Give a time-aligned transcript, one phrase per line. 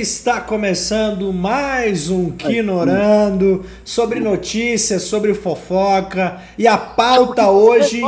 [0.00, 8.00] Está começando mais um Quinorando sobre notícias, sobre fofoca e a pauta hoje,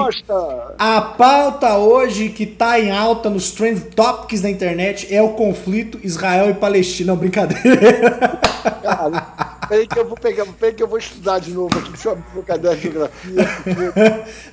[0.78, 6.00] a pauta hoje que tá em alta nos trend topics da internet é o conflito
[6.02, 8.33] Israel e Palestina, não, brincadeira.
[8.82, 12.08] Cara, Peraí que eu vou pegar, peraí que eu vou estudar de novo aqui, deixa
[12.08, 13.48] eu abrir meu caderno de geografia.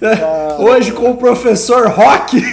[0.02, 2.42] Ah, Hoje com o professor Rock.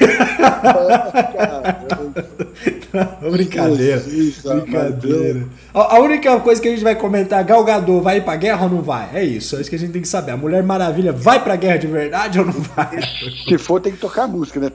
[3.22, 4.00] Não, brincadeira.
[4.00, 5.46] Jesus, brincadeira.
[5.74, 8.82] A, a, única coisa que a gente vai comentar, Galgador vai pra guerra ou não
[8.82, 9.10] vai?
[9.12, 10.32] É isso, é isso que a gente tem que saber.
[10.32, 12.98] A Mulher Maravilha vai pra guerra de verdade ou não vai?
[13.46, 14.68] Se for, tem que tocar música, né?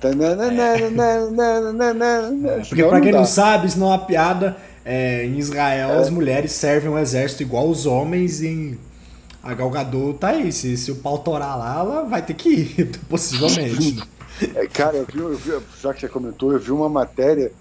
[2.45, 2.59] É.
[2.59, 4.55] Porque pra quem não sabe, isso não é uma piada
[4.85, 5.97] é, em Israel, é.
[5.97, 8.77] as mulheres servem um exército igual os homens em.
[9.41, 10.51] A Galgador tá aí.
[10.51, 14.01] Se, se o pau torar lá, ela vai ter que ir, possivelmente.
[14.55, 17.51] É, cara, eu vi, eu vi, já que você comentou, eu vi uma matéria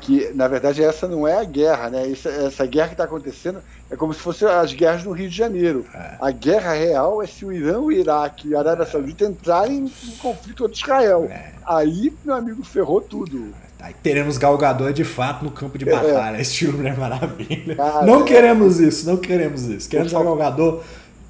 [0.00, 2.10] que, na verdade, essa não é a guerra, né?
[2.10, 3.60] Essa, essa guerra que está acontecendo
[3.90, 5.86] é como se fossem as guerras no Rio de Janeiro.
[5.94, 6.16] É.
[6.20, 10.16] A guerra real é se o Irã, o Iraque e a Arábia Saudita entrarem em
[10.16, 11.24] conflito contra Israel.
[11.30, 11.52] É.
[11.64, 13.52] Aí, meu amigo, ferrou tudo.
[13.88, 15.90] Aí teremos galgador de fato no campo de é.
[15.90, 16.42] batalha, é.
[16.42, 17.74] estilo Mulher Maravilha.
[18.04, 19.88] não queremos isso, não queremos isso.
[19.88, 20.82] Queremos a galgador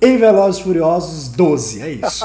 [0.03, 2.25] em Velozes Furiosos 12, é isso.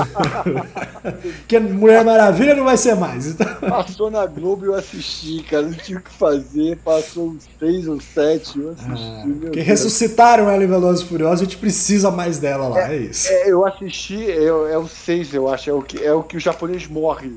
[1.47, 3.27] que Mulher Maravilha não vai ser mais.
[3.27, 3.45] Então...
[3.69, 5.67] Passou na Globo e eu assisti, cara.
[5.67, 6.77] Não tinha o que fazer.
[6.83, 9.45] Passou uns 6 ou 7, eu assisti.
[9.45, 12.97] Ah, que ressuscitaram ela em Velozes Furiosos, a gente precisa mais dela lá, é, é
[13.01, 13.27] isso.
[13.29, 15.69] É, eu assisti, é, é o 6, eu acho.
[15.69, 17.31] É o, que, é o que o japonês morre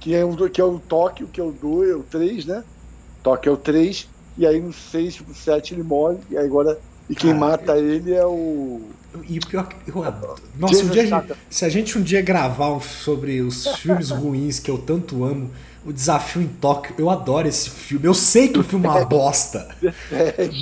[0.00, 2.64] que é, um, que é o Tóquio, que é o 2, é o 3, né?
[3.22, 6.78] Tóquio é o 3, e aí no 6, no 7 ele morre, e aí agora.
[7.08, 8.80] E quem mata ele é o.
[9.28, 9.90] E o pior que.
[9.90, 10.40] Eu adoro.
[10.56, 14.78] Nossa, um dia, se a gente um dia gravar sobre os filmes ruins que eu
[14.78, 15.50] tanto amo,
[15.84, 18.06] o Desafio em Tóquio, eu adoro esse filme.
[18.06, 19.68] Eu sei que o filme é uma bosta,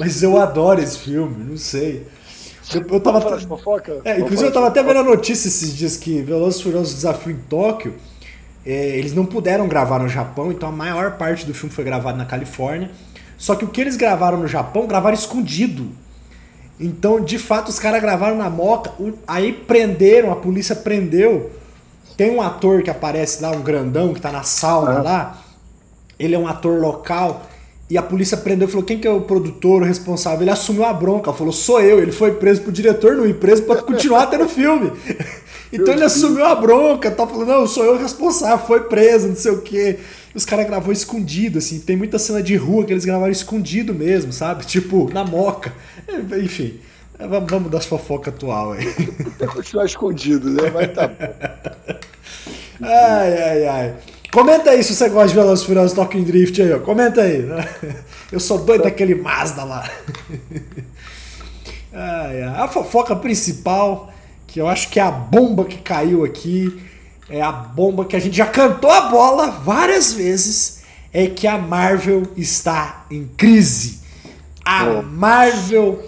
[0.01, 2.07] mas eu adoro esse filme, não sei.
[2.75, 3.39] Eu, eu tava.
[3.41, 4.01] Fofoca?
[4.05, 7.39] É, inclusive eu tava até vendo a notícia esses dias que Velozes Furiosos Desafio em
[7.49, 8.08] Tóquio é,
[8.65, 12.25] eles não puderam gravar no Japão, então a maior parte do filme foi gravado na
[12.25, 12.91] Califórnia.
[13.37, 15.89] Só que o que eles gravaram no Japão, gravaram escondido.
[16.79, 18.93] Então, de fato, os caras gravaram na moca,
[19.27, 21.51] aí prenderam, a polícia prendeu.
[22.17, 25.43] Tem um ator que aparece lá, um grandão que tá na sauna lá.
[26.19, 27.47] Ele é um ator local.
[27.91, 30.43] E a polícia prendeu e falou: quem que é o produtor, o responsável?
[30.43, 32.01] Ele assumiu a bronca, falou: sou eu.
[32.01, 34.93] Ele foi preso pro diretor, não ir preso pra continuar tendo filme.
[35.73, 39.37] Então ele assumiu a bronca, tá falando, não, sou eu o responsável, foi preso, não
[39.37, 39.99] sei o quê.
[40.35, 41.81] Os caras gravou escondido, assim.
[41.81, 44.65] Tem muita cena de rua que eles gravaram escondido mesmo, sabe?
[44.65, 45.73] Tipo, na moca.
[46.07, 46.79] É, enfim,
[47.19, 48.95] é, vamos, vamos dar as fofocas atual aí.
[49.39, 50.71] Que continuar escondido, né?
[50.73, 51.99] Mas tá bom.
[52.81, 53.95] Ai, ai, ai.
[54.33, 56.79] Comenta aí se você gosta de Velozes Furiosos Talking Drift aí, ó.
[56.79, 57.45] Comenta aí.
[58.31, 59.91] Eu sou doido daquele Mazda lá.
[61.93, 62.63] Ai, ai.
[62.63, 64.13] A fofoca principal
[64.59, 66.83] que eu acho que é a bomba que caiu aqui,
[67.31, 70.83] é a bomba que a gente já cantou a bola várias vezes,
[71.13, 74.01] é que a Marvel está em crise.
[74.65, 76.03] A Marvel,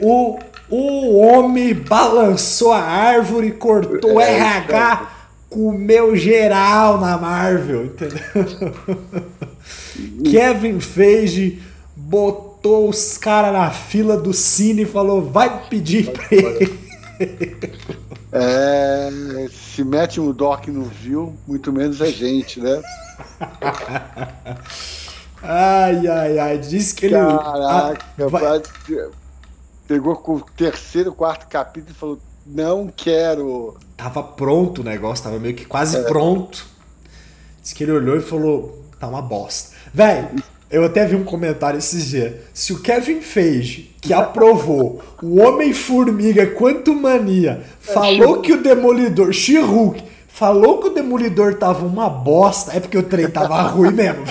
[0.00, 0.38] o,
[0.70, 5.10] o homem balançou a árvore, cortou o é, RH,
[5.50, 8.20] comeu geral na Marvel, entendeu?
[10.24, 11.60] Kevin Feige
[11.94, 16.85] botou os caras na fila do cine e falou: vai pedir pra ele
[18.32, 19.10] é,
[19.50, 22.82] se mete um doc não viu, muito menos a gente, né?
[25.42, 26.58] ai, ai, ai.
[26.58, 27.14] Diz que ele.
[27.14, 28.62] Caraca, ah, vai...
[29.86, 33.76] pegou com o terceiro, quarto capítulo e falou: Não quero.
[33.96, 36.02] Tava pronto o negócio, tava meio que quase é.
[36.02, 36.66] pronto.
[37.62, 39.74] Diz que ele olhou e falou: Tá uma bosta.
[39.92, 40.28] Véi,
[40.70, 42.34] eu até vi um comentário esses dias.
[42.52, 49.54] Se o Kevin Feige, que aprovou o Homem-Formiga Quanto Mania, falou que o Demolidor, she
[50.28, 54.24] falou que o Demolidor tava uma bosta, é porque o trem tava ruim mesmo,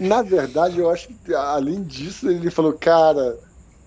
[0.00, 3.36] Na verdade, eu acho que, além disso, ele falou, cara,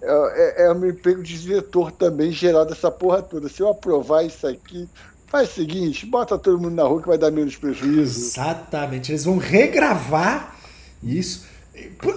[0.02, 3.50] é, é, é um emprego de diretor também geral dessa porra toda.
[3.50, 4.88] Se eu aprovar isso aqui,
[5.28, 8.20] faz o seguinte, bota todo mundo na rua que vai dar menos prejuízo.
[8.20, 10.59] Exatamente, eles vão regravar
[11.04, 11.46] isso.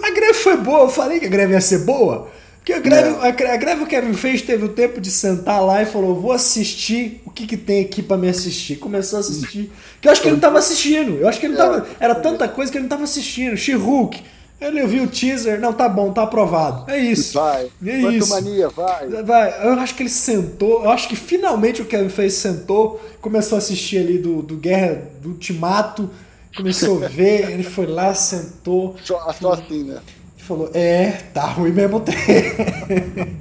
[0.03, 2.29] A greve foi boa, eu falei que a greve ia ser boa.
[2.57, 5.81] Porque a greve, a, a, greve o Kevin fez teve o tempo de sentar lá
[5.81, 8.77] e falou: vou assistir o que, que tem aqui para me assistir.
[8.77, 9.69] Começou a assistir.
[9.99, 11.17] Que eu acho que ele não tava assistindo.
[11.17, 11.85] Eu acho que ele tava.
[11.99, 13.57] Era tanta coisa que ele não tava assistindo.
[13.57, 14.23] She-Hulk.
[14.61, 16.89] Ele viu o teaser, não, tá bom, tá aprovado.
[16.89, 17.33] É isso.
[17.33, 17.69] Vai.
[17.85, 18.29] É Quanto isso.
[18.29, 19.09] mania, vai.
[19.23, 23.57] Vai, eu acho que ele sentou, eu acho que finalmente o Kevin Feige sentou, começou
[23.57, 26.09] a assistir ali do, do Guerra, do Ultimato,
[26.55, 29.99] começou a ver, ele foi lá, sentou, Só, só assim, né?
[30.37, 32.15] e falou, é, tá ruim mesmo ter.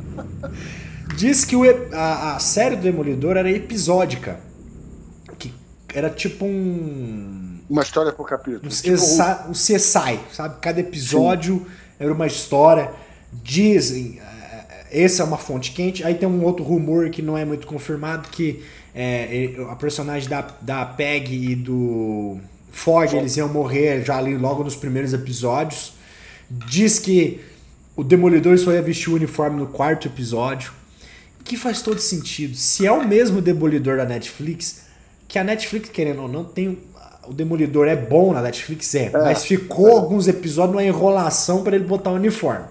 [1.16, 1.62] Diz que o,
[1.92, 4.40] a, a série do Demolidor era episódica,
[5.38, 5.52] que
[5.94, 8.62] era tipo um Uma história por capítulo.
[8.64, 10.56] um, Tipo, exa- um CSI, sabe?
[10.60, 11.66] Cada episódio
[11.98, 12.90] era uma história.
[13.42, 16.02] Dizem, eh, essa é uma fonte quente.
[16.04, 18.62] Aí tem um outro rumor que não é muito confirmado que
[18.94, 22.38] eh, a personagem da, da Peg e do
[22.72, 25.92] Ford eles iam morrer já ali logo nos primeiros episódios.
[26.50, 27.40] Diz que
[27.94, 30.72] o Demolidor só ia vestir o uniforme no quarto episódio.
[31.44, 32.56] Que faz todo sentido.
[32.56, 34.82] Se é o mesmo Demolidor da Netflix,
[35.28, 36.78] que a Netflix, querendo ou não, tem.
[37.26, 41.84] O Demolidor é bom na Netflix, é, mas ficou alguns episódios numa enrolação para ele
[41.84, 42.64] botar o uniforme.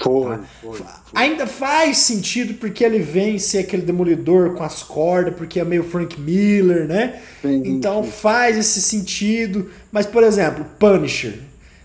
[0.00, 0.80] Foi, foi.
[1.14, 5.84] Ainda faz sentido porque ele vem ser aquele demolidor com as cordas, porque é meio
[5.84, 7.20] Frank Miller, né?
[7.42, 8.10] Sim, então sim.
[8.10, 9.70] faz esse sentido.
[9.90, 11.34] Mas, por exemplo, Punisher.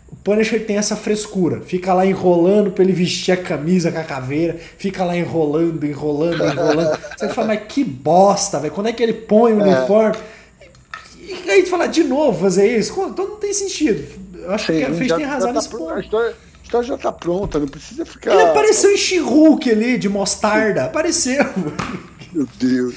[0.09, 1.59] O Punisher tem essa frescura.
[1.59, 4.57] Fica lá enrolando pra ele vestir a camisa com a caveira.
[4.77, 6.97] Fica lá enrolando, enrolando, enrolando.
[7.17, 8.73] Você fala, mas que bosta, velho.
[8.73, 10.15] Quando é que ele põe o uniforme?
[11.21, 12.93] E aí tu fala de novo fazer isso?
[13.09, 14.01] Então não tem sentido.
[14.33, 15.89] Eu acho que o Sim, Feige já- tem razão tá nesse ponto.
[15.89, 16.33] A história,
[16.67, 18.33] a história já tá pronta, não precisa ficar.
[18.33, 20.85] Ele apareceu em She-Hulk ali, de mostarda.
[20.85, 21.45] Apareceu.
[22.33, 22.95] Meu Deus.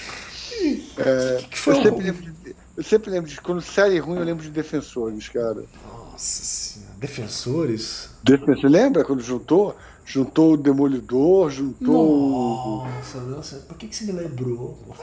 [0.99, 3.40] É, que foi eu, sempre lembro de, eu sempre lembro de.
[3.40, 5.64] Quando série ruim, eu lembro de defensores, cara.
[5.84, 6.94] Nossa senhora.
[6.99, 8.08] Defensores?
[8.22, 9.76] Defensor, lembra quando juntou?
[10.05, 13.56] Juntou o Demolidor, juntou Nossa, nossa.
[13.69, 14.76] Por que, que você me lembrou?
[14.84, 14.94] o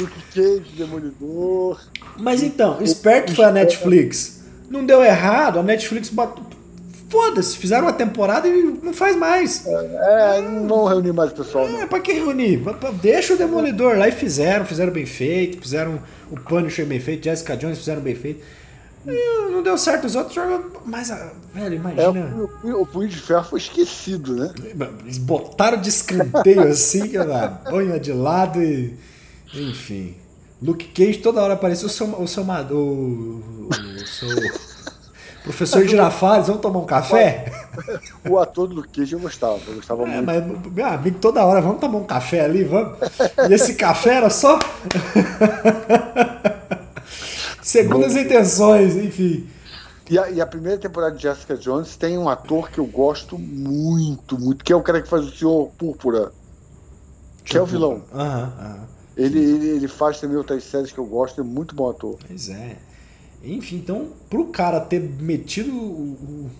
[0.00, 1.80] Luke Cage, Demolidor.
[2.18, 4.37] Mas então, esperto foi a Netflix.
[4.88, 6.42] Não deu errado, a Netflix botou.
[7.10, 9.66] Foda-se, fizeram uma temporada e não faz mais.
[9.66, 11.80] É, não vão reunir mais o pessoal, não.
[11.82, 12.62] É, pra que reunir?
[13.00, 16.00] Deixa o Demolidor lá e fizeram, fizeram bem feito, fizeram
[16.30, 18.42] o Punisher bem feito, Jessica Jones fizeram bem feito.
[19.06, 20.64] E não deu certo, os outros jogam.
[20.84, 22.34] Mas, ah, velho, É, imagina.
[22.62, 24.52] o, o, o Punho de Ferro foi esquecido, né?
[25.02, 27.12] Eles botaram de escanteio assim,
[27.70, 28.94] banha de lado e.
[29.54, 30.14] Enfim.
[30.60, 32.06] Luke Cage toda hora apareceu o seu.
[32.20, 33.40] O seu, ma- o,
[33.70, 34.28] o seu
[35.48, 37.50] professor Girafales, vamos tomar um café?
[38.28, 40.26] O ator do Cage eu gostava, eu gostava É, muito.
[40.26, 42.98] mas, meu amigo, toda hora, vamos tomar um café ali, vamos.
[43.48, 44.58] E esse café era só.
[47.62, 49.46] Segundo as intenções, enfim.
[50.10, 53.38] E a, e a primeira temporada de Jessica Jones tem um ator que eu gosto
[53.38, 56.32] muito, muito, que é o cara que faz o Senhor Púrpura,
[57.44, 58.02] que é o vilão.
[58.14, 58.78] Aham, aham.
[59.16, 62.16] Ele, ele, ele faz também outras séries que eu gosto, é muito bom ator.
[62.26, 62.76] Pois é.
[63.42, 66.50] Enfim, então, pro cara ter metido o.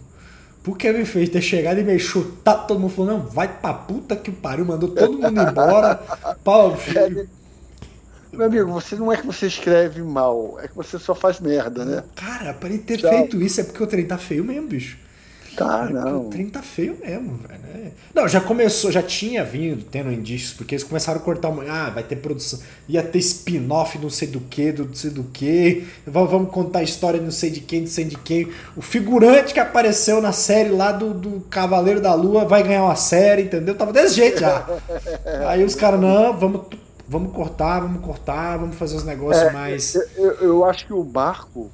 [0.63, 4.15] pro Kevin Feige ter chegado e meio chutado, todo mundo falou: não, vai pra puta
[4.17, 5.97] que pariu, mandou todo mundo embora.
[6.45, 7.29] Pau, filho.
[8.33, 11.85] Meu amigo, você não é que você escreve mal, é que você só faz merda,
[11.85, 12.05] né?
[12.15, 13.11] Cara, pra ele ter Tchau.
[13.11, 14.99] feito isso é porque o trem tá feio mesmo, bicho.
[15.59, 16.23] Tá, não.
[16.27, 17.61] O trem tá feio mesmo, velho.
[17.61, 17.91] né?
[18.15, 21.53] Não, já começou, já tinha vindo tendo indícios, porque eles começaram a cortar.
[21.69, 22.61] Ah, vai ter produção.
[22.89, 25.87] Ia ter spin-off, não sei do que, do não sei do que.
[26.07, 28.49] Vamos contar a história não sei de quem, não sei de quem.
[28.77, 32.97] O figurante que apareceu na série lá do, do Cavaleiro da Lua vai ganhar uma
[32.97, 33.75] série, entendeu?
[33.75, 34.65] Tava desse jeito já.
[35.49, 36.63] Aí os caras, não, vamos,
[37.09, 39.95] vamos cortar, vamos cortar, vamos fazer os negócios É, mais.
[39.95, 41.71] Eu, eu- eu acho que o marco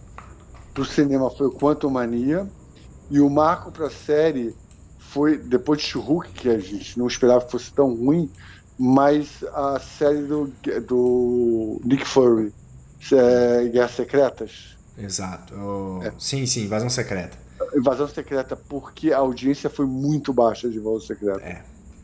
[0.73, 2.47] pro cinema foi o Quantum Mania
[3.11, 4.55] e o marco pra série
[4.99, 8.31] foi depois de Hulk, que a gente não esperava que fosse tão ruim,
[8.79, 10.53] mas a série do,
[10.87, 12.53] do Nick Fury,
[13.13, 14.77] é, Guerras Secretas.
[14.99, 15.55] Exato.
[15.55, 16.13] O- É.
[16.19, 17.37] Sim, sim, invasão secreta.
[17.77, 21.41] Invasão Secreta, porque a audiência foi muito baixa de Invasão Secreta.
[21.41, 21.63] É.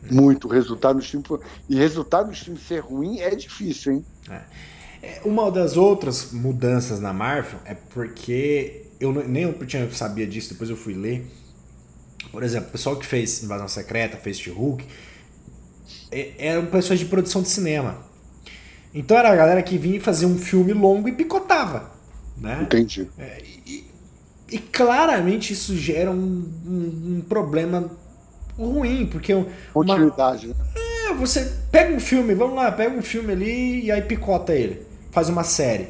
[0.09, 0.47] Muito.
[0.47, 1.39] O resultado do time foi...
[1.69, 4.05] E resultado do time ser ruim é difícil, hein?
[4.29, 10.53] É, Uma das outras mudanças na Marvel é porque eu nem eu tinha sabia disso,
[10.53, 11.25] depois eu fui ler.
[12.31, 14.85] Por exemplo, o pessoal que fez Invasão Secreta, fez She-Hulk,
[16.11, 17.97] é- eram pessoas de produção de cinema.
[18.93, 21.91] Então era a galera que vinha fazer um filme longo e picotava,
[22.37, 22.61] né?
[22.63, 23.09] Entendi.
[24.49, 26.15] E claramente isso gera um,
[26.65, 27.89] um- um problema
[28.57, 30.55] ruim, porque uma, Continuidade, né?
[31.09, 34.85] é, você pega um filme, vamos lá, pega um filme ali e aí picota ele.
[35.11, 35.87] Faz uma série.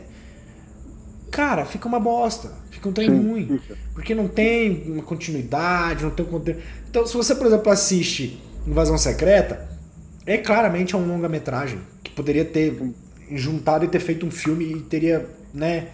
[1.31, 2.60] Cara, fica uma bosta.
[2.81, 3.59] Fica um trem Sim, ruim.
[3.59, 3.77] fica.
[3.93, 6.59] Porque não tem uma continuidade, não tem um conteúdo.
[6.89, 9.69] Então, se você, por exemplo, assiste Invasão Secreta,
[10.25, 12.75] é claramente um longa-metragem que poderia ter
[13.33, 15.89] juntado e ter feito um filme e teria, né?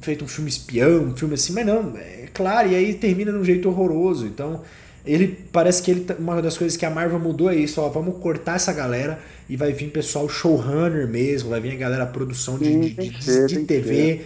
[0.00, 3.38] feito um filme espião, um filme assim, mas não, é claro, e aí termina de
[3.38, 4.26] um jeito horroroso.
[4.26, 4.60] Então,
[5.04, 7.88] ele parece que ele tá, uma das coisas que a Marvel mudou é isso, ó,
[7.88, 12.58] vamos cortar essa galera e vai vir pessoal showrunner mesmo, vai vir a galera produção
[12.58, 14.22] de, de, de, de, de TV.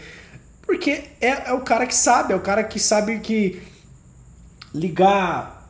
[0.70, 3.60] Porque é, é o cara que sabe, é o cara que sabe que
[4.72, 5.68] ligar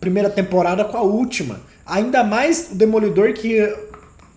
[0.00, 1.60] primeira temporada com a última.
[1.84, 3.60] Ainda mais o Demolidor que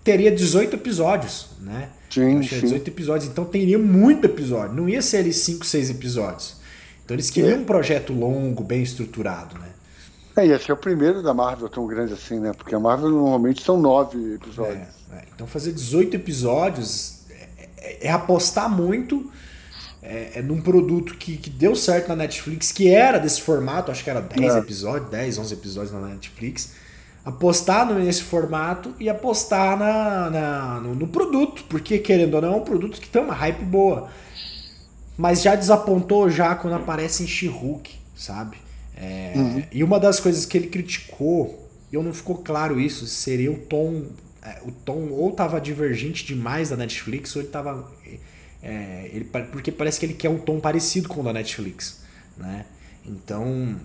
[0.03, 1.87] teria 18 episódios, né?
[2.09, 2.59] Sim, sim.
[2.59, 4.75] 18 episódios, então teria muito episódio.
[4.75, 6.57] Não ia ser ali 5, 6 episódios.
[7.05, 9.69] Então eles queriam um projeto longo, bem estruturado, né?
[10.35, 12.51] É, e esse é o primeiro da Marvel tão grande assim, né?
[12.51, 14.89] Porque a Marvel normalmente são nove episódios.
[15.09, 15.23] É, é.
[15.33, 19.31] Então fazer 18 episódios é, é, é apostar muito
[20.01, 24.03] é, é, num produto que, que deu certo na Netflix, que era desse formato, acho
[24.03, 24.57] que era 10 é.
[24.57, 26.73] episódios, 10, 11 episódios na Netflix.
[27.23, 32.55] Apostar nesse formato e apostar na, na no, no, produto, porque querendo ou não, é
[32.57, 34.09] um produto que tem uma hype boa.
[35.15, 38.57] Mas já desapontou já quando aparece em She-Hulk, sabe?
[38.97, 39.63] É, uhum.
[39.71, 43.57] E uma das coisas que ele criticou, e eu não ficou claro isso, seria o
[43.57, 44.05] tom.
[44.43, 47.87] É, o tom ou estava divergente demais da Netflix, ou ele estava
[48.61, 52.01] é, ele, porque parece que ele quer um tom parecido com o da Netflix,
[52.37, 52.65] né?
[53.05, 53.75] Então,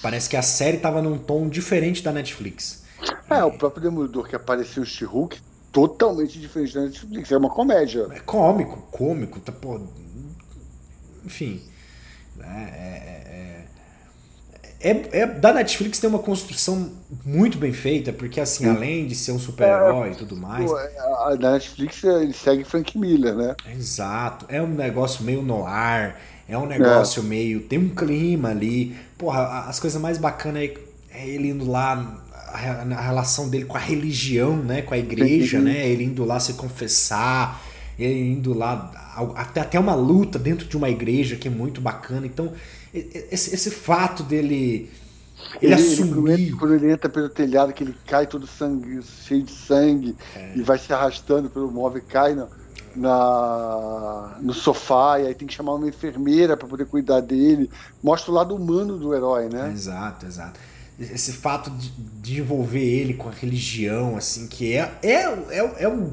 [0.00, 2.84] parece que a série tava num tom diferente da Netflix.
[3.30, 5.38] É, é o próprio Demolidor que apareceu em She-Hulk,
[5.70, 7.30] totalmente diferente da Netflix.
[7.30, 8.06] É uma comédia.
[8.10, 9.80] É cômico, cômico, tá, pô.
[11.24, 11.62] Enfim.
[12.36, 13.24] Né?
[14.80, 16.90] É, é, é, é, da Netflix tem uma construção
[17.24, 18.70] muito bem feita, porque assim, Sim.
[18.70, 20.70] além de ser um super-herói é, e tudo mais.
[20.70, 23.56] É, a, da Netflix ele segue Frank Miller, né?
[23.74, 24.46] Exato.
[24.48, 27.26] É um negócio meio no ar, é um negócio é.
[27.26, 27.60] meio.
[27.60, 28.96] tem um clima ali.
[29.16, 30.74] Porra, as coisas mais bacanas é,
[31.12, 32.58] é ele indo lá, a,
[32.94, 34.82] a, relação dele com a religião, né?
[34.82, 35.88] Com a igreja, né?
[35.88, 37.60] Ele indo lá se confessar,
[37.98, 38.92] ele indo lá.
[39.34, 42.24] Até, até uma luta dentro de uma igreja que é muito bacana.
[42.24, 42.52] Então
[42.92, 44.90] esse, esse fato dele.
[45.62, 46.52] Ele, ele assumir.
[46.56, 50.52] Quando ele entra pelo telhado, que ele cai todo sangue, cheio de sangue, é.
[50.56, 52.48] e vai se arrastando pelo móvel e cai na,
[52.94, 57.70] na, no sofá, e aí tem que chamar uma enfermeira para poder cuidar dele.
[58.02, 59.70] Mostra o lado humano do herói, né?
[59.72, 60.58] Exato, exato.
[60.98, 61.90] Esse fato de,
[62.20, 66.12] de envolver ele com a religião, assim, que é, é, é, é um,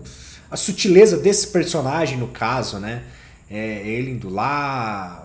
[0.50, 3.04] a sutileza desse personagem, no caso, né?
[3.50, 5.25] É, ele indo lá,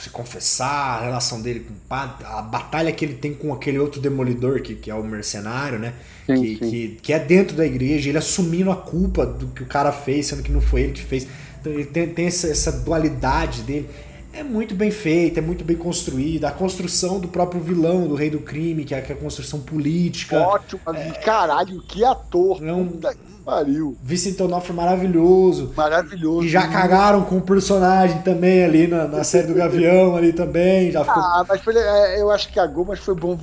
[0.00, 3.78] se confessar, a relação dele com o padre, a batalha que ele tem com aquele
[3.78, 5.94] outro demolidor, que, que é o mercenário, né?
[6.26, 6.70] Sim, que, sim.
[6.70, 10.26] Que, que é dentro da igreja, ele assumindo a culpa do que o cara fez,
[10.26, 11.26] sendo que não foi ele que fez.
[11.60, 13.88] Então ele tem, tem essa, essa dualidade dele.
[14.36, 16.48] É muito bem feita, é muito bem construída.
[16.48, 20.38] A construção do próprio vilão, do rei do crime, que é, que a construção política.
[20.38, 22.62] Ótimo, é, caralho, que ator!
[22.62, 23.00] É um,
[23.46, 23.96] pariu.
[24.02, 25.72] Vicente Onofre maravilhoso.
[25.74, 26.46] Maravilhoso.
[26.46, 30.90] E já cagaram com o personagem também ali na, na série do Gavião ali também.
[30.90, 31.22] Já ficou...
[31.22, 33.38] Ah, mas foi, é, eu acho que cagou, mas foi bom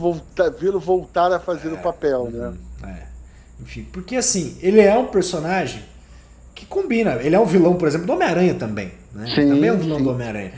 [0.60, 2.54] vê-lo voltar a fazer é, o papel, né?
[2.86, 3.04] É.
[3.62, 5.82] Enfim, porque assim, ele é um personagem
[6.54, 7.14] que combina.
[7.14, 8.92] Ele é um vilão, por exemplo, do Homem-Aranha também.
[9.14, 9.26] Né?
[9.34, 10.04] Sim, também é um vilão sim.
[10.04, 10.52] do Homem-Aranha.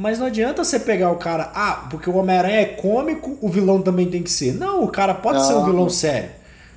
[0.00, 3.82] Mas não adianta você pegar o cara, ah, porque o Homem-Aranha é cômico, o vilão
[3.82, 4.54] também tem que ser.
[4.54, 5.44] Não, o cara pode não.
[5.46, 6.30] ser um vilão sério.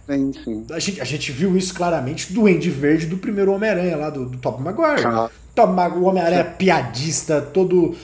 [0.09, 0.65] Sim, sim.
[0.69, 4.25] A gente, a gente viu isso claramente do Andy Verde do primeiro Homem-Aranha lá, do,
[4.25, 5.07] do Top Maguire.
[5.07, 5.29] Ah.
[5.55, 7.95] Top o Homem-Aranha piadista, todo.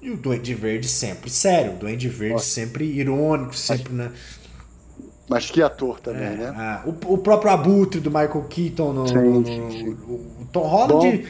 [0.00, 2.46] E o Duende Verde sempre sério, o Duende Verde Nossa.
[2.46, 4.12] sempre irônico, sempre, né?
[5.28, 6.54] Mas que ator também, é, né?
[6.56, 11.18] Ah, o, o, próprio Abutre do Michael Keaton no, sim, no, no, Tom Holland.
[11.18, 11.28] Bom,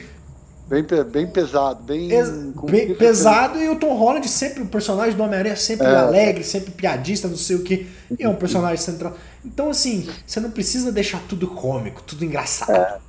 [0.81, 5.55] bem, bem pesado, bem, bem pesado e o Tom Holland sempre o personagem do Homem-Aranha
[5.55, 5.95] sempre é.
[5.95, 7.87] alegre, sempre piadista, não sei o que,
[8.17, 9.15] e é um personagem central.
[9.45, 12.71] Então, assim, você não precisa deixar tudo cômico, tudo engraçado.
[12.71, 12.99] É,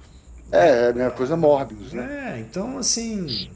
[0.53, 1.81] é, é, é coisa mórbida.
[1.97, 2.35] Né?
[2.35, 3.49] É, então, assim.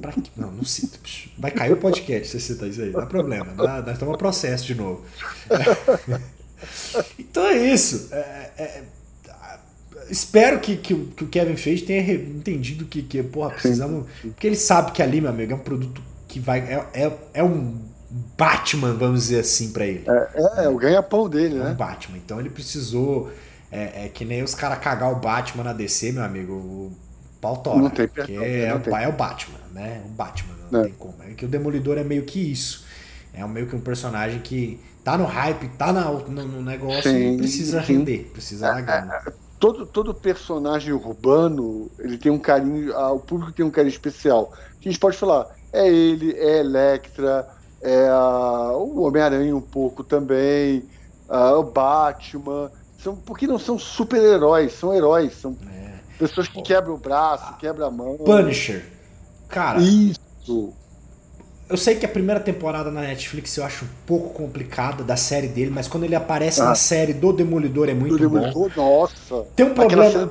[0.00, 0.12] Pra...
[0.36, 0.98] Não, não cita.
[1.38, 3.52] Vai cair o podcast se você cita isso aí, não dá problema.
[3.54, 5.04] Dá, nós estamos processo de novo.
[7.18, 8.08] então é isso.
[8.12, 8.82] É, é,
[10.10, 14.06] espero que, que, que, o Kevin fez tenha entendido que, que porra, precisamos.
[14.20, 16.60] Porque ele sabe que ali, meu amigo, é um produto que vai.
[16.60, 17.78] É, é, é um
[18.36, 20.04] Batman, vamos dizer assim, para ele.
[20.08, 21.70] É, é, é o ganha-pão dele, é né?
[21.70, 22.18] Um Batman.
[22.18, 23.30] Então ele precisou.
[23.72, 26.52] É, é que nem os caras cagar o Batman na DC, meu amigo.
[26.52, 26.92] O
[27.40, 27.78] pau tora.
[27.78, 30.02] Não tem porque é, o, é o Batman, né?
[30.04, 30.84] O Batman, não é.
[30.84, 31.14] tem como.
[31.22, 32.84] É que o Demolidor é meio que isso.
[33.32, 37.34] É meio que um personagem que tá no hype, tá na, no, no negócio sim,
[37.34, 37.94] e precisa sim.
[37.94, 39.06] render, precisa é, largar.
[39.06, 39.20] Né?
[39.60, 44.52] Todo, todo personagem urbano, ele tem um carinho, ah, o público tem um carinho especial.
[44.80, 47.46] Que a gente pode falar, é ele, é Electra,
[47.82, 48.10] é,
[48.74, 50.82] o Homem-Aranha um pouco também,
[51.28, 55.92] o Batman, são, porque não são super-heróis, são heróis, são é.
[56.18, 58.16] pessoas que quebram o braço, quebram a mão.
[58.16, 58.84] Punisher.
[59.48, 59.80] Cara.
[59.80, 60.72] Isso.
[61.70, 65.46] Eu sei que a primeira temporada na Netflix eu acho um pouco complicada da série
[65.46, 66.64] dele, mas quando ele aparece ah.
[66.64, 69.00] na série do Demolidor é muito do Demolidor, bom.
[69.00, 69.46] Nossa.
[69.54, 70.30] Tem um problema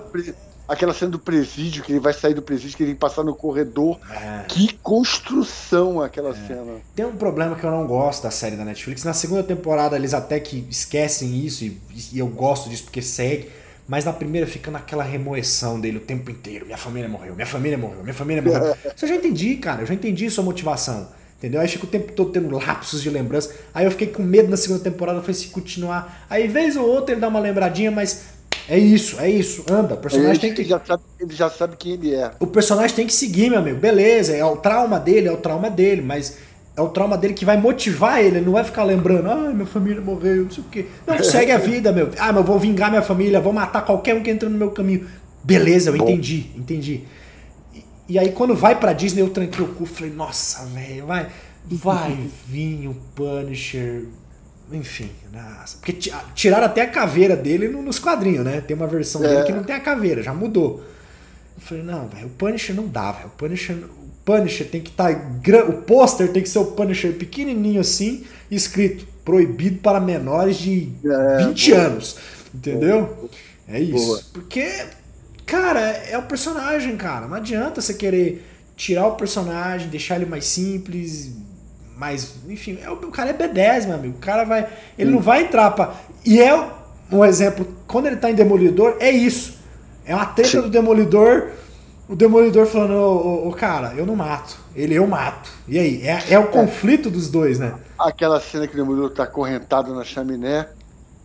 [0.69, 3.23] aquela cena do presídio, que ele vai sair do presídio, que ele tem que passar
[3.23, 3.99] no corredor.
[4.11, 4.43] É.
[4.47, 6.47] Que construção aquela é.
[6.47, 6.73] cena.
[6.95, 9.03] Tem um problema que eu não gosto da série da Netflix.
[9.03, 11.81] Na segunda temporada eles até que esquecem isso, e,
[12.13, 13.49] e eu gosto disso porque segue.
[13.87, 16.67] Mas na primeira fica naquela remoção dele o tempo inteiro.
[16.67, 18.75] Minha família morreu, minha família morreu, minha família morreu.
[18.95, 19.81] Isso eu já entendi, cara.
[19.81, 21.07] Eu já entendi sua motivação.
[21.39, 21.61] Entendeu?
[21.61, 23.55] Aí fica o tempo todo tendo lapsos de lembrança.
[23.73, 25.21] Aí eu fiquei com medo na segunda temporada.
[25.21, 26.25] Falei, se continuar.
[26.29, 28.25] Aí, vez ou outra, ele dá uma lembradinha, mas
[28.67, 29.63] é isso, é isso.
[29.71, 29.93] Anda.
[29.93, 30.61] O personagem ele, tem que.
[30.61, 32.31] Ele já, sabe, ele já sabe quem ele é.
[32.41, 33.79] O personagem tem que seguir, meu amigo.
[33.79, 36.37] Beleza, é o trauma dele, é o trauma dele, mas
[36.75, 38.37] é o trauma dele que vai motivar ele.
[38.37, 40.85] Ele não vai ficar lembrando, ah, minha família morreu, não sei o quê.
[41.07, 42.09] Não, segue a vida, meu.
[42.17, 44.71] Ah, mas eu vou vingar minha família, vou matar qualquer um que entra no meu
[44.71, 45.07] caminho.
[45.41, 47.05] Beleza, eu entendi, entendi.
[48.09, 51.29] E, aí quando vai pra Disney, eu tranquei o cu, falei, nossa, velho, vai.
[51.65, 54.05] Vai vir o Punisher
[54.71, 55.77] enfim, nossa.
[55.77, 58.61] Porque tiraram até a caveira dele nos quadrinhos, né?
[58.61, 59.27] Tem uma versão é.
[59.27, 60.83] dele que não tem a caveira, já mudou.
[61.55, 63.27] Eu falei, não, velho, o Punisher não dá, velho.
[63.27, 65.13] O Punisher, o Punisher tem que estar.
[65.13, 70.91] Tá, o pôster tem que ser o Punisher pequenininho assim, escrito proibido para menores de
[71.03, 71.81] é, 20 boa.
[71.83, 72.17] anos.
[72.53, 73.01] Entendeu?
[73.05, 73.29] Boa.
[73.67, 74.05] É isso.
[74.05, 74.21] Boa.
[74.33, 74.71] Porque,
[75.49, 77.27] cara, é o personagem, cara.
[77.27, 81.33] Não adianta você querer tirar o personagem, deixar ele mais simples,
[81.97, 84.17] mas, enfim, é, o cara é B10, meu amigo.
[84.17, 84.67] O cara vai.
[84.97, 85.15] Ele hum.
[85.15, 85.93] não vai entrar pra.
[86.23, 86.69] E é
[87.11, 89.57] um exemplo, quando ele tá em Demolidor, é isso.
[90.05, 90.61] É uma treta Sim.
[90.61, 91.49] do Demolidor.
[92.07, 94.57] O Demolidor falando, ô, ô, ô, cara, eu não mato.
[94.75, 95.51] Ele, eu mato.
[95.67, 96.07] E aí?
[96.07, 96.47] É, é o é.
[96.47, 97.73] conflito dos dois, né?
[97.97, 100.67] Aquela cena que o Demolidor tá correntado na chaminé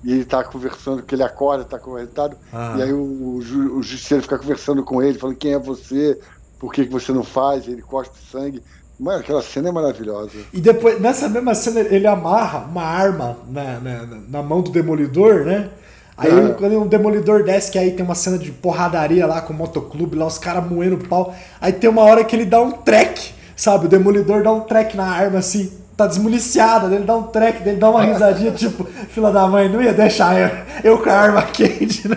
[0.05, 2.75] e ele tá conversando, que ele acorda, tá correntado, ah.
[2.79, 6.21] e aí o, o, o justiceiro fica conversando com ele, falando quem é você,
[6.59, 8.63] por que, que você não faz, ele cospe sangue.
[8.99, 10.39] Mano, aquela cena é maravilhosa.
[10.53, 15.45] E depois, nessa mesma cena, ele amarra uma arma na, na, na mão do demolidor,
[15.45, 15.71] né?
[16.17, 16.53] Aí é.
[16.53, 20.17] quando o demolidor desce, que aí tem uma cena de porradaria lá com o motoclube,
[20.17, 21.35] lá os caras moendo o pau.
[21.61, 23.87] Aí tem uma hora que ele dá um track, sabe?
[23.87, 27.77] O demolidor dá um track na arma assim, tá desmuniciada, ele dá um track, ele
[27.77, 31.43] dá uma risadinha, tipo, fila da mãe, não ia deixar eu, eu com a arma
[31.43, 32.17] quente, né?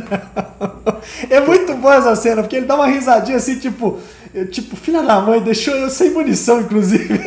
[1.30, 4.00] É muito boa essa cena, porque ele dá uma risadinha assim, tipo,
[4.34, 7.20] eu, tipo, filha da mãe, deixou eu sem munição, inclusive.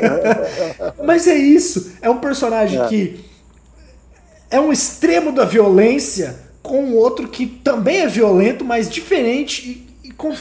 [1.05, 1.93] Mas é isso.
[2.03, 2.87] É um personagem é.
[2.87, 3.25] que
[4.51, 10.09] é um extremo da violência com um outro que também é violento, mas diferente e,
[10.09, 10.33] e com...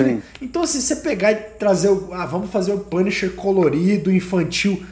[0.42, 2.10] Então, assim, você pegar e trazer o.
[2.12, 4.84] Ah, vamos fazer o Punisher colorido, infantil.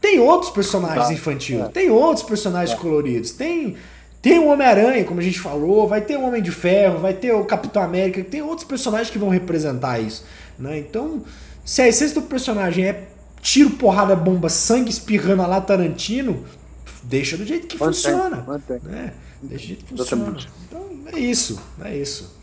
[0.00, 1.12] Tem outros personagens tá.
[1.12, 1.68] infantis, é.
[1.68, 2.80] tem outros personagens é.
[2.80, 3.76] coloridos, tem.
[4.22, 7.32] Tem o Homem-Aranha, como a gente falou, vai ter o Homem de Ferro, vai ter
[7.32, 10.24] o Capitão América, tem outros personagens que vão representar isso.
[10.58, 10.78] Né?
[10.78, 11.22] Então,
[11.64, 13.04] se a essência do personagem é
[13.40, 16.44] tiro, porrada, bomba, sangue espirrando a lá Tarantino,
[17.04, 18.44] deixa do jeito que mantém, funciona.
[18.44, 18.80] Mantém.
[18.82, 19.12] Né?
[19.42, 20.36] Deixa do jeito que funciona.
[20.66, 21.62] Então, é isso.
[21.84, 22.36] É isso.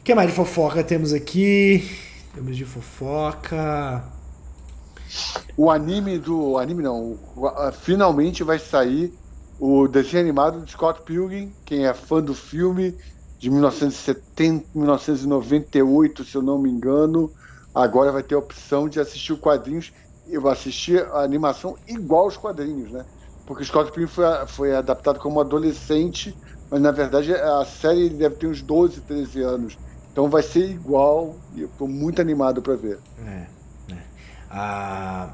[0.00, 1.88] O que mais de fofoca temos aqui?
[2.34, 4.02] Temos de fofoca.
[5.56, 6.58] O anime do.
[6.58, 7.18] Anime não.
[7.82, 9.12] Finalmente vai sair
[9.58, 11.52] o desenho animado de Scott Pilgrim.
[11.64, 12.96] Quem é fã do filme
[13.38, 17.30] de 1970, 1998, se eu não me engano.
[17.74, 19.92] Agora vai ter a opção de assistir os quadrinhos.
[20.28, 23.04] Eu vou assistir a animação igual aos quadrinhos, né?
[23.46, 26.36] Porque Scott Pilgrim foi, foi adaptado como adolescente,
[26.70, 29.78] mas na verdade a série deve ter uns 12, 13 anos.
[30.12, 32.98] Então vai ser igual e eu estou muito animado para ver.
[33.26, 33.59] É.
[34.50, 35.30] Ah,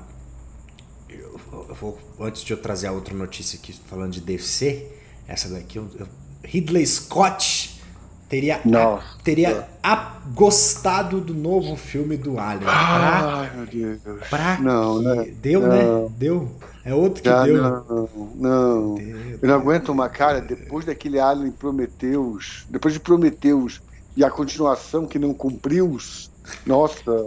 [1.09, 4.87] eu, eu vou, antes de eu trazer a outra notícia aqui falando de DC,
[5.27, 6.07] essa daqui, eu, eu,
[6.45, 7.81] Ridley Scott
[8.29, 12.65] teria, a, teria a, gostado do novo filme do Alien.
[12.65, 14.01] Pra, Ai, meu Deus.
[14.29, 15.33] Pra não, né?
[15.41, 15.85] Deu, né?
[15.85, 16.03] não.
[16.05, 16.15] né?
[16.19, 16.51] Deu.
[16.85, 17.63] É outro que Já deu.
[17.63, 18.95] Não, não.
[18.95, 23.81] Deu, eu não aguento uma cara, depois daquele Alien Prometeus, depois de Prometeus
[24.17, 25.97] e a continuação que não cumpriu,
[26.65, 27.27] nossa.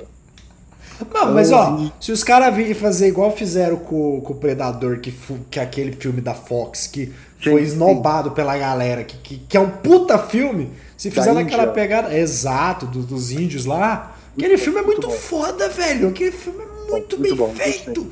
[1.13, 5.13] Não, mas ó, se os caras virem fazer igual fizeram com, com o Predador, que,
[5.49, 8.35] que é aquele filme da Fox, que sim, foi esnobado sim.
[8.35, 12.15] pela galera, que, que, que, é um puta filme, se fizer naquela pegada.
[12.17, 14.15] Exato, do, dos índios lá.
[14.37, 16.09] Aquele filme é muito, muito foda, velho.
[16.09, 18.09] Aquele filme é muito, muito bem bom, feito.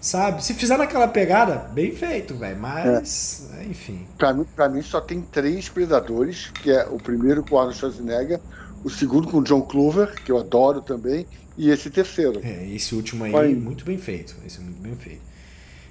[0.00, 0.44] Sabe?
[0.44, 2.58] Se fizer naquela pegada, bem feito, velho.
[2.58, 3.64] Mas, é.
[3.64, 4.06] enfim.
[4.16, 7.78] Pra mim, pra mim só tem três predadores, que é o primeiro com o Arnold
[7.78, 8.40] Schwarzenegger,
[8.84, 11.26] o segundo com o John Clover, que eu adoro também,
[11.58, 12.40] e esse terceiro.
[12.42, 14.36] É, esse último aí, muito bem feito.
[14.46, 15.20] Esse é muito bem feito.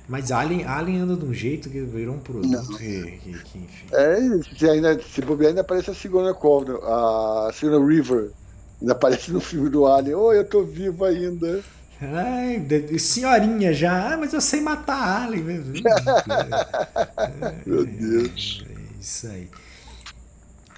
[0.08, 3.86] Mas Alien, Alien anda de um jeito que virou um produto que, que, que, enfim.
[3.92, 4.18] É,
[4.58, 8.30] se, ainda, se bobear, ainda aparece a segunda Cove, a segunda River.
[8.80, 10.16] Ainda aparece no filme do Alien.
[10.16, 11.62] Oi, eu tô vivo ainda.
[12.00, 12.66] Ai,
[12.98, 15.74] senhorinha já, ah, mas eu sei matar Alien mesmo.
[17.66, 18.64] Meu Deus.
[18.70, 19.50] É isso aí.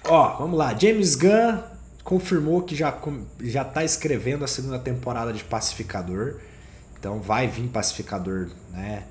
[0.04, 0.76] Ó, vamos lá.
[0.76, 1.69] James Gunn
[2.10, 2.92] confirmou que já,
[3.38, 6.40] já tá escrevendo a segunda temporada de Pacificador.
[6.98, 9.04] Então vai vir Pacificador, né?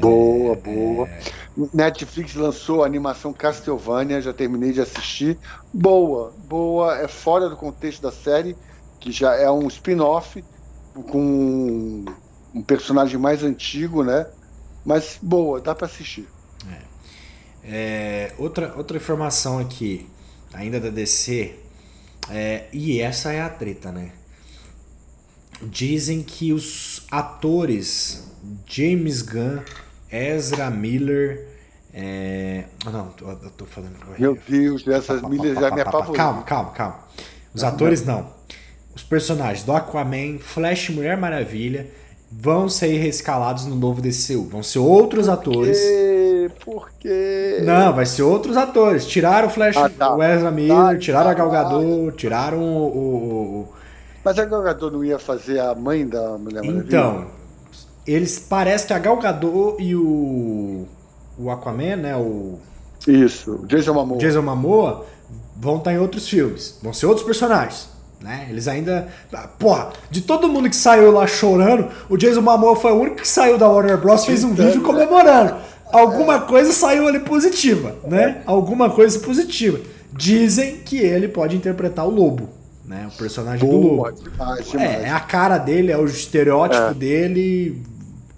[0.00, 1.08] Boa, é, boa.
[1.08, 1.22] É...
[1.72, 5.38] Netflix lançou a animação Castlevania, já terminei de assistir.
[5.72, 6.98] Boa, boa.
[6.98, 8.56] É fora do contexto da série,
[8.98, 10.44] que já é um spin-off
[10.94, 12.04] com
[12.52, 14.26] um personagem mais antigo, né?
[14.84, 16.28] Mas boa, dá para assistir.
[16.68, 16.82] É.
[17.64, 20.10] É, outra, outra informação aqui,
[20.52, 21.61] ainda da DC,
[22.30, 24.12] é, e essa é a treta, né?
[25.62, 28.32] Dizem que os atores
[28.66, 29.60] James Gunn,
[30.10, 31.48] Ezra Miller.
[31.94, 32.64] É...
[32.84, 33.94] Não, eu tô falando.
[34.18, 36.12] Meu Deus, essas milhas já me apavoram.
[36.12, 36.98] Calma, calma, calma.
[37.54, 38.32] Os atores não.
[38.94, 41.90] Os personagens do Aquaman, Flash Mulher Maravilha
[42.30, 44.48] vão ser rescalados no novo DCU.
[44.48, 45.78] Vão ser outros atores.
[46.98, 47.62] Quê?
[47.64, 49.06] Não, vai ser outros atores.
[49.06, 50.14] Tiraram o Flash, ah, tá.
[50.14, 53.68] o Ezra Miller, tá, tiraram tá, a Gal Gadot, tiraram o, o, o,
[54.24, 56.84] Mas a Gal Gadot não ia fazer a mãe da Mulher Maravilha?
[56.86, 57.26] Então,
[58.06, 60.86] eles parece que a Gal Gadot e o
[61.38, 62.58] o Aquaman, né, o
[63.06, 64.18] Isso, Jason Momoa.
[64.18, 65.06] Jason Momoa
[65.56, 67.90] vão estar em outros filmes, vão ser outros personagens.
[68.20, 68.46] Né?
[68.48, 69.08] Eles ainda.
[69.58, 73.26] Porra, de todo mundo que saiu lá chorando, o Jason Momoa foi o único que
[73.26, 74.24] saiu da Warner Bros.
[74.24, 75.56] fez um vídeo comemorando.
[75.92, 78.42] Alguma coisa saiu ali positiva, né?
[78.46, 79.78] Alguma coisa positiva.
[80.12, 82.48] Dizem que ele pode interpretar o lobo,
[82.84, 83.08] né?
[83.12, 84.30] O personagem Boa, do lobo.
[84.30, 84.74] Demais.
[84.74, 86.94] É, é a cara dele, é o estereótipo é.
[86.94, 87.82] dele.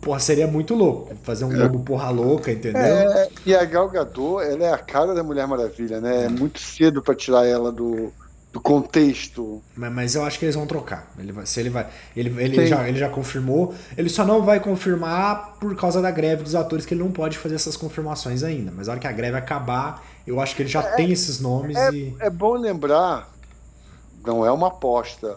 [0.01, 1.57] Porra, seria muito louco fazer um é.
[1.57, 2.83] lobo porra louca, entendeu?
[2.83, 6.27] É, e a Gal Gadot, ela é a cara da Mulher Maravilha, né?
[6.27, 8.12] É muito cedo para tirar ela do,
[8.55, 9.61] do contexto.
[9.75, 11.12] Mas, mas, eu acho que eles vão trocar.
[11.19, 13.75] Ele vai, se ele vai, ele, ele, já, ele já confirmou.
[13.99, 17.37] Ele só não vai confirmar por causa da greve dos atores, que ele não pode
[17.37, 18.71] fazer essas confirmações ainda.
[18.71, 21.40] Mas na hora que a greve acabar, eu acho que ele já é, tem esses
[21.40, 21.77] nomes.
[21.77, 22.17] É, e...
[22.21, 23.29] é bom lembrar,
[24.25, 25.37] não é uma aposta,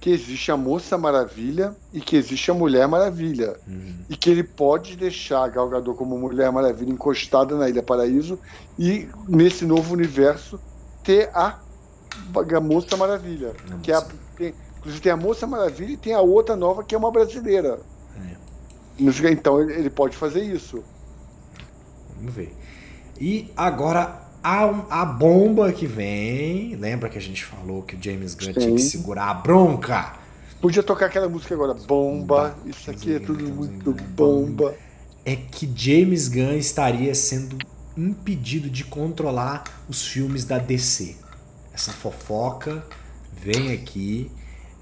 [0.00, 3.56] que existe a Moça Maravilha e que existe a Mulher Maravilha.
[3.64, 3.94] Uhum.
[4.10, 8.40] E que ele pode deixar a Gal Gadot como Mulher Maravilha encostada na Ilha Paraíso
[8.76, 10.60] e nesse novo universo
[11.04, 11.60] ter a
[12.56, 13.50] a Moça Maravilha.
[13.50, 13.92] A que moça.
[13.92, 16.98] É a, tem, inclusive tem a Moça Maravilha e tem a outra nova que é
[16.98, 17.80] uma brasileira.
[19.00, 19.30] É.
[19.30, 20.82] Então ele pode fazer isso.
[22.16, 22.54] Vamos ver.
[23.20, 26.76] E agora a, a bomba que vem.
[26.76, 28.60] Lembra que a gente falou que o James Gunn Sim.
[28.60, 30.14] tinha que segurar a bronca?
[30.60, 32.56] Podia tocar aquela música agora, bomba.
[32.64, 34.74] Isso aqui é tudo muito bomba.
[35.24, 37.58] É que James Gunn estaria sendo
[37.96, 41.25] impedido de controlar os filmes da DC
[41.76, 42.82] essa fofoca
[43.30, 44.30] vem aqui.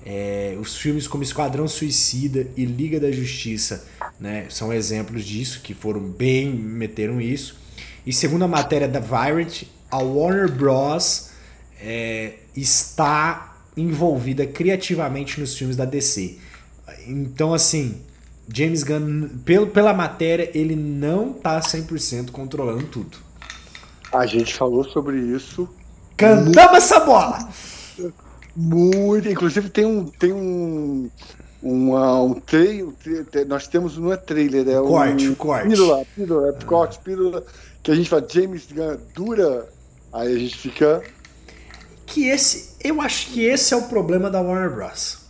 [0.07, 3.85] É, os filmes como Esquadrão Suicida e Liga da Justiça
[4.21, 7.59] né, são exemplos disso, que foram bem, meteram isso.
[8.07, 11.31] E segundo a matéria da Variety, a Warner Bros.
[11.87, 16.39] É, está envolvida criativamente nos filmes da DC.
[17.07, 18.01] Então, assim,
[18.49, 23.19] James Gunn, pelo, pela matéria, ele não está 100% controlando tudo.
[24.13, 25.69] A gente falou sobre isso
[26.17, 27.49] Cantamos essa bola!
[28.57, 29.29] Muito.
[29.29, 30.05] Inclusive tem um.
[30.07, 31.11] Tem um.
[31.63, 32.93] Uma, um trailer,
[33.47, 35.69] nós temos não é trailer, é um corte, um corte.
[35.71, 37.43] Pílula, pílula, é, corte, pílula,
[37.83, 39.67] que a gente fala James Gunn dura,
[40.13, 41.03] aí a gente fica.
[42.05, 45.21] Que esse, eu acho que esse é o problema da Warner Bros.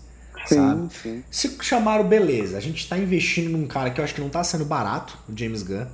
[0.46, 0.88] Sim, sabe?
[1.00, 1.24] Sim.
[1.30, 4.42] Se chamaram, beleza, a gente tá investindo num cara que eu acho que não tá
[4.42, 5.86] sendo barato, o James Gunn.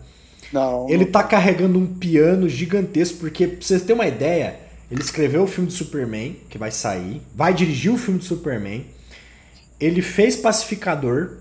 [0.55, 0.89] Não.
[0.89, 5.45] Ele não tá carregando um piano gigantesco, porque pra vocês terem uma ideia, ele escreveu
[5.45, 8.85] o filme do Superman, que vai sair, vai dirigir o filme do Superman.
[9.79, 11.39] Ele fez Pacificador.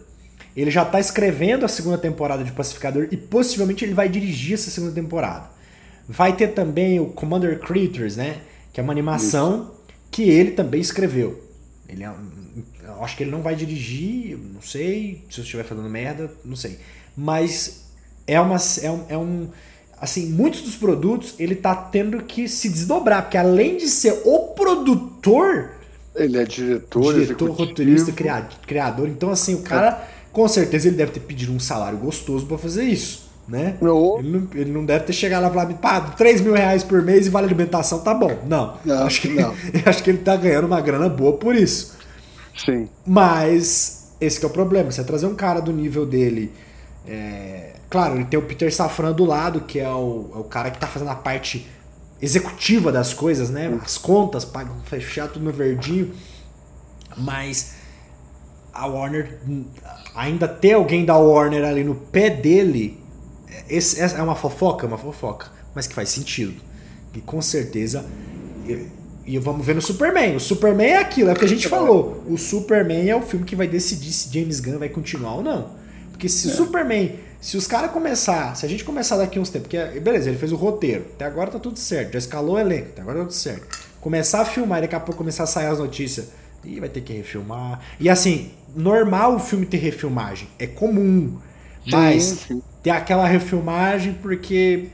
[0.56, 4.70] Ele já está escrevendo a segunda temporada de Pacificador e possivelmente ele vai dirigir essa
[4.70, 5.50] segunda temporada.
[6.08, 8.42] Vai ter também o Commander Creatures, né?
[8.72, 9.82] Que é uma animação Isso.
[10.12, 11.44] que ele também escreveu.
[11.88, 12.12] Ele é,
[13.02, 16.80] acho que ele não vai dirigir, não sei, se eu estiver falando merda, não sei.
[17.16, 17.86] Mas
[18.28, 19.50] é uma é um, é um
[20.02, 24.40] assim, muitos dos produtos ele tá tendo que se desdobrar, porque além de ser o
[24.56, 25.72] produtor,
[26.16, 28.12] ele é diretor, diretor, roteirista,
[28.66, 29.08] criador.
[29.08, 32.84] Então, assim, o cara, com certeza, ele deve ter pedido um salário gostoso para fazer
[32.84, 33.78] isso, né?
[34.20, 37.02] Ele, não, ele não deve ter chegado lá e falado, pá, 3 mil reais por
[37.02, 38.38] mês e vale alimentação, tá bom.
[38.48, 38.78] Não.
[38.84, 39.54] não acho, que, não.
[39.86, 41.98] acho que ele tá ganhando uma grana boa por isso.
[42.58, 42.90] Sim.
[43.06, 44.92] Mas, esse é o problema.
[44.92, 46.52] Você trazer um cara do nível dele.
[47.08, 50.70] É, Claro, ele tem o Peter Safran do lado, que é o, é o cara
[50.70, 51.68] que tá fazendo a parte
[52.22, 53.80] executiva das coisas, né?
[53.84, 54.48] As contas,
[54.84, 56.14] fechar tudo no verdinho.
[57.18, 57.74] Mas
[58.72, 59.40] a Warner
[60.14, 63.02] ainda ter alguém da Warner ali no pé dele,
[63.68, 66.62] esse, é uma fofoca, uma fofoca, mas que faz sentido.
[67.16, 68.06] E com certeza.
[68.68, 68.88] E,
[69.26, 70.36] e vamos ver no Superman.
[70.36, 72.24] O Superman é aquilo, é o que a gente falou.
[72.28, 75.79] O Superman é o filme que vai decidir se James Gunn vai continuar ou não.
[76.20, 76.52] Porque se é.
[76.52, 80.38] Superman, se os caras começar, se a gente começar daqui uns tempos, porque beleza, ele
[80.38, 83.24] fez o roteiro, até agora tá tudo certo, já escalou o elenco, até agora tá
[83.24, 83.80] tudo certo.
[84.02, 86.28] Começar a filmar e daqui a pouco começar a sair as notícias,
[86.66, 87.80] e vai ter que refilmar.
[88.02, 91.38] E assim, normal o filme ter refilmagem, é comum.
[91.90, 92.62] Mas sim, sim.
[92.84, 94.88] ter aquela refilmagem porque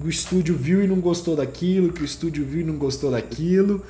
[0.00, 3.84] o estúdio viu e não gostou daquilo, que o estúdio viu e não gostou daquilo.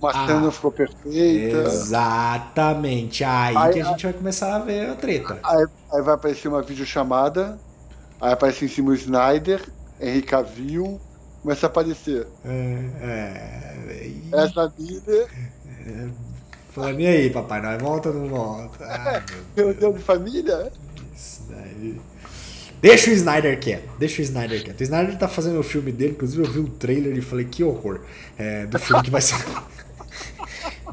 [0.00, 1.56] Uma ah, cena ficou perfeita.
[1.68, 3.24] Exatamente.
[3.24, 5.38] Aí, aí que a gente vai começar a ver a treta.
[5.42, 7.58] Aí, aí vai aparecer uma videochamada,
[8.20, 9.62] aí aparece em cima o Snyder,
[10.00, 11.00] Henrique Cavill,
[11.42, 12.26] começa a aparecer.
[12.44, 14.12] É, é.
[14.32, 15.28] Essa vida.
[15.86, 16.08] É,
[16.70, 18.84] falando, e aí, papai, nós volta ou não volta?
[18.84, 19.22] Ah,
[19.56, 20.70] Reunião de família?
[21.14, 21.98] Isso daí.
[22.80, 24.80] Deixa o Snyder quieto, deixa o Snyder quieto.
[24.80, 27.64] O Snyder tá fazendo o filme dele, inclusive eu vi o trailer e falei, que
[27.64, 28.00] horror.
[28.36, 29.36] É, do filme que vai ser.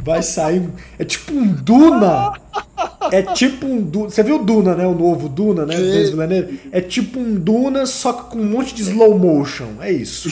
[0.04, 0.70] vai sair.
[1.00, 2.34] É tipo um Duna.
[3.12, 4.10] É tipo um Duna.
[4.10, 4.86] Você viu o Duna, né?
[4.86, 5.76] O novo Duna, né?
[6.72, 9.70] É tipo um Duna, só que com um monte de slow motion.
[9.80, 10.30] É isso.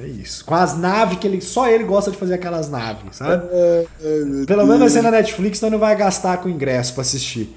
[0.00, 0.44] É isso.
[0.44, 1.40] Com as naves que ele.
[1.40, 3.46] Só ele gosta de fazer aquelas naves, sabe?
[3.50, 7.02] É, é, Pelo menos vai ser na Netflix, então não vai gastar com ingresso pra
[7.02, 7.54] assistir.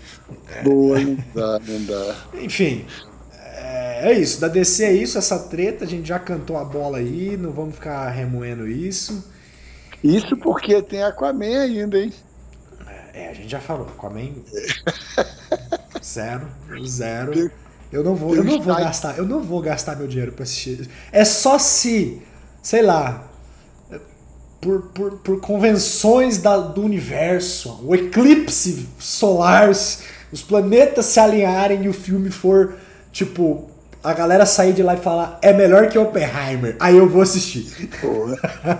[0.63, 2.15] Boa, não dá, não dá.
[2.41, 2.86] Enfim.
[3.43, 6.97] É, é isso, da DC é isso, essa treta, a gente já cantou a bola
[6.97, 9.24] aí, não vamos ficar remoendo isso.
[10.04, 12.14] Isso porque tem Aquaman ainda, hein?
[13.14, 14.32] É, a gente já falou, Aquaman.
[16.04, 16.48] zero,
[16.86, 17.52] zero.
[17.92, 20.90] Eu não vou, eu não vou gastar, eu não vou gastar meu dinheiro para assistir.
[21.12, 22.22] É só se,
[22.62, 23.30] sei lá,
[24.62, 31.90] por, por, por convenções da, do universo, o eclipse solar, os planetas se alinharem e
[31.90, 32.76] o filme for
[33.12, 33.70] tipo
[34.04, 37.90] a galera sair de lá e falar é melhor que Oppenheimer, aí eu vou assistir.
[38.02, 38.38] Porra,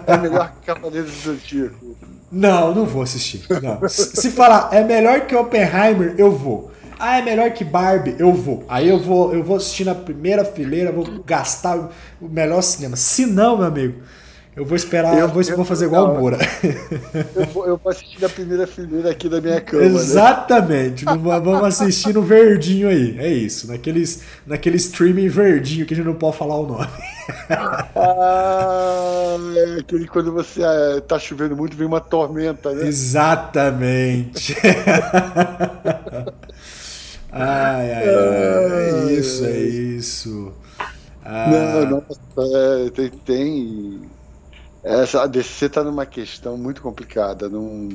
[0.08, 1.96] é melhor que Cavaleiros do Zodíaco.
[2.32, 3.44] Não, não vou assistir.
[3.62, 3.88] Não.
[3.90, 6.72] Se falar é melhor que Oppenheimer, eu vou.
[6.98, 8.64] Ah, é melhor que Barbie, eu vou.
[8.70, 11.76] Aí eu vou, eu vou assistir na primeira fileira, vou gastar
[12.22, 12.96] o melhor cinema.
[12.96, 14.02] Se não, meu amigo,
[14.54, 16.38] eu vou esperar, eu, vou, eu, vou fazer igual o Moura.
[17.36, 19.84] Eu vou, eu vou assistir na primeira fileira aqui da minha cama.
[19.84, 19.88] Né?
[19.88, 21.06] Exatamente.
[21.06, 21.18] Né?
[21.18, 23.18] Vamos assistir no verdinho aí.
[23.18, 23.68] É isso.
[23.68, 26.90] Naqueles, naquele streaming verdinho que a gente não pode falar o nome.
[27.96, 32.88] Ah, é aquele quando você é, tá chovendo muito, vem uma tormenta, né?
[32.88, 34.56] Exatamente.
[37.32, 40.54] ai, ai, ai, é isso, é isso.
[41.24, 41.86] Ah.
[41.86, 42.04] Não, não,
[42.86, 44.02] é, tem, tem
[44.84, 47.48] essa, a DC está numa questão muito complicada.
[47.48, 47.90] Não,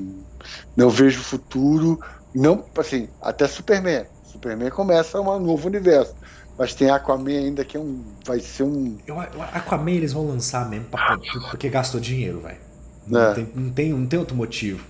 [0.77, 2.01] não vejo futuro.
[2.35, 4.07] Não, assim, até Superman.
[4.25, 6.15] Superman começa um novo universo.
[6.59, 8.97] Mas tem Aquaman ainda que é um, vai ser um.
[9.07, 11.19] Eu, Aquaman eles vão lançar mesmo pra,
[11.51, 12.59] porque gastou dinheiro, velho.
[13.07, 13.35] Não, é.
[13.35, 14.85] tem, não, tem, não tem outro motivo.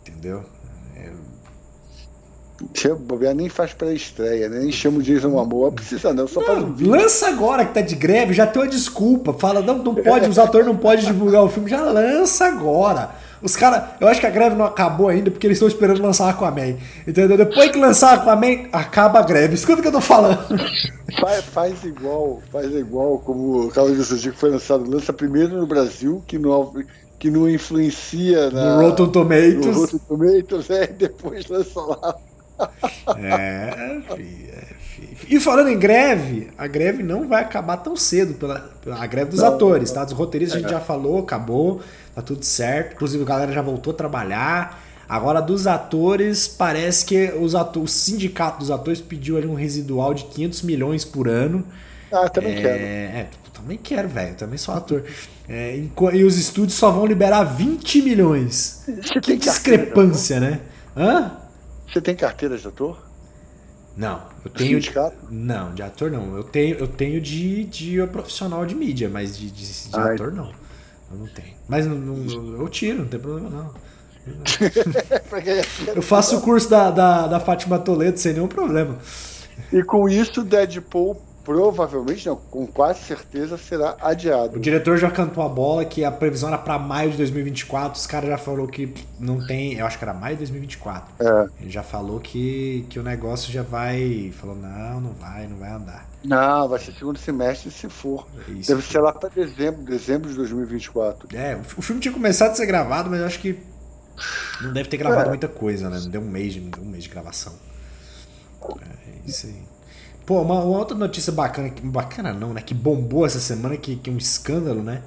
[0.00, 0.44] Entendeu?
[2.60, 4.60] É, se bobear, nem faz pré-estreia, né?
[4.60, 6.88] nem chama o Jason Momoa, precisa não, só não, um.
[6.88, 9.32] Lança agora que tá de greve, já tem uma desculpa.
[9.32, 13.10] Fala, não, não pode, os atores não podem divulgar o filme, já lança agora.
[13.40, 16.28] Os caras, eu acho que a greve não acabou ainda porque eles estão esperando lançar
[16.28, 16.76] Aquaman.
[17.06, 17.36] Entendeu?
[17.36, 19.54] Depois que lançar Aquaman, acaba a greve.
[19.54, 20.38] Escuta o que eu tô falando.
[21.20, 24.90] Faz, faz igual, faz igual como o Carlos do Zodíaco foi lançado.
[24.90, 26.72] Lança primeiro no Brasil, que não,
[27.18, 29.66] que não influencia na, no Rotten Tomatoes.
[29.66, 32.16] No Rotten Tomatoes, é, e depois lança lá
[33.16, 34.22] é, é
[35.28, 39.40] E falando em greve, a greve não vai acabar tão cedo pela, a greve dos
[39.40, 40.04] não, atores, tá?
[40.04, 41.80] Dos roteiristas a gente já falou, acabou,
[42.14, 42.94] tá tudo certo.
[42.94, 44.82] Inclusive a galera já voltou a trabalhar.
[45.08, 50.12] Agora dos atores, parece que os atores, o sindicato dos atores pediu ali um residual
[50.12, 51.64] de 500 milhões por ano.
[52.12, 52.78] Ah, também é, quero.
[52.78, 54.34] É, também quero, velho.
[54.34, 55.04] Também sou ator.
[55.48, 55.80] É,
[56.12, 58.84] e os estúdios só vão liberar 20 milhões.
[58.86, 60.60] Você que discrepância, né?
[60.96, 61.32] Hã?
[61.90, 62.98] Você tem carteira de ator?
[63.96, 64.78] Não, eu tenho.
[64.78, 64.92] De,
[65.30, 66.36] não, de ator não.
[66.36, 70.52] Eu tenho, eu tenho de, de profissional de mídia, mas de, de, de ator não.
[71.10, 71.54] Eu não tenho.
[71.68, 73.74] Mas não, não, eu tiro, não tem problema não.
[75.96, 78.98] eu faço o curso da, da, da Fátima Toledo sem nenhum problema.
[79.72, 84.58] E com isso, Deadpool provavelmente, não, com quase certeza será adiado.
[84.58, 87.98] O diretor já cantou a bola que a previsão era para maio de 2024.
[87.98, 91.14] Os caras já falou que não tem, eu acho que era maio de 2024.
[91.18, 91.48] É.
[91.62, 95.70] Ele já falou que, que o negócio já vai, falou não, não vai, não vai
[95.70, 96.06] andar.
[96.22, 98.26] Não, vai ser segundo semestre se for.
[98.48, 98.68] Isso.
[98.70, 101.34] Deve ser lá para dezembro, dezembro de 2024.
[101.34, 103.58] É, o filme tinha começado a ser gravado, mas eu acho que
[104.60, 105.28] Não deve ter gravado é.
[105.30, 105.98] muita coisa, né?
[105.98, 107.54] Não deu um mês, de, um mês de gravação.
[108.82, 109.67] É isso aí.
[110.28, 112.60] Pô, uma, uma, outra notícia bacana, bacana não, né?
[112.60, 115.02] Que bombou essa semana, que, que é um escândalo, né?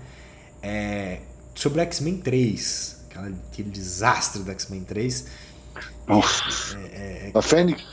[0.63, 1.19] É
[1.53, 3.05] sobre X-Men 3.
[3.07, 5.27] Aquela, aquele desastre do X-Men 3.
[6.07, 6.75] Nossa.
[6.75, 7.83] É, é, é, a Fênix?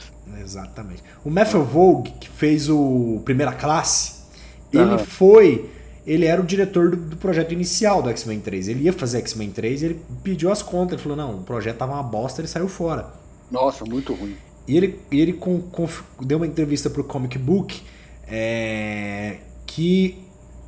[0.41, 1.03] Exatamente.
[1.23, 4.23] O Matthew Vogue, que fez o Primeira Classe,
[4.73, 5.69] ele foi.
[6.07, 8.69] Ele era o diretor do, do projeto inicial do X-Men 3.
[8.69, 10.93] Ele ia fazer X-Men 3 e ele pediu as contas.
[10.93, 13.13] Ele falou: não, o projeto tava uma bosta, ele saiu fora.
[13.51, 14.35] Nossa, muito ruim.
[14.69, 15.89] E ele, ele com, com,
[16.21, 17.81] deu uma entrevista pro Comic Book
[18.27, 20.23] é, que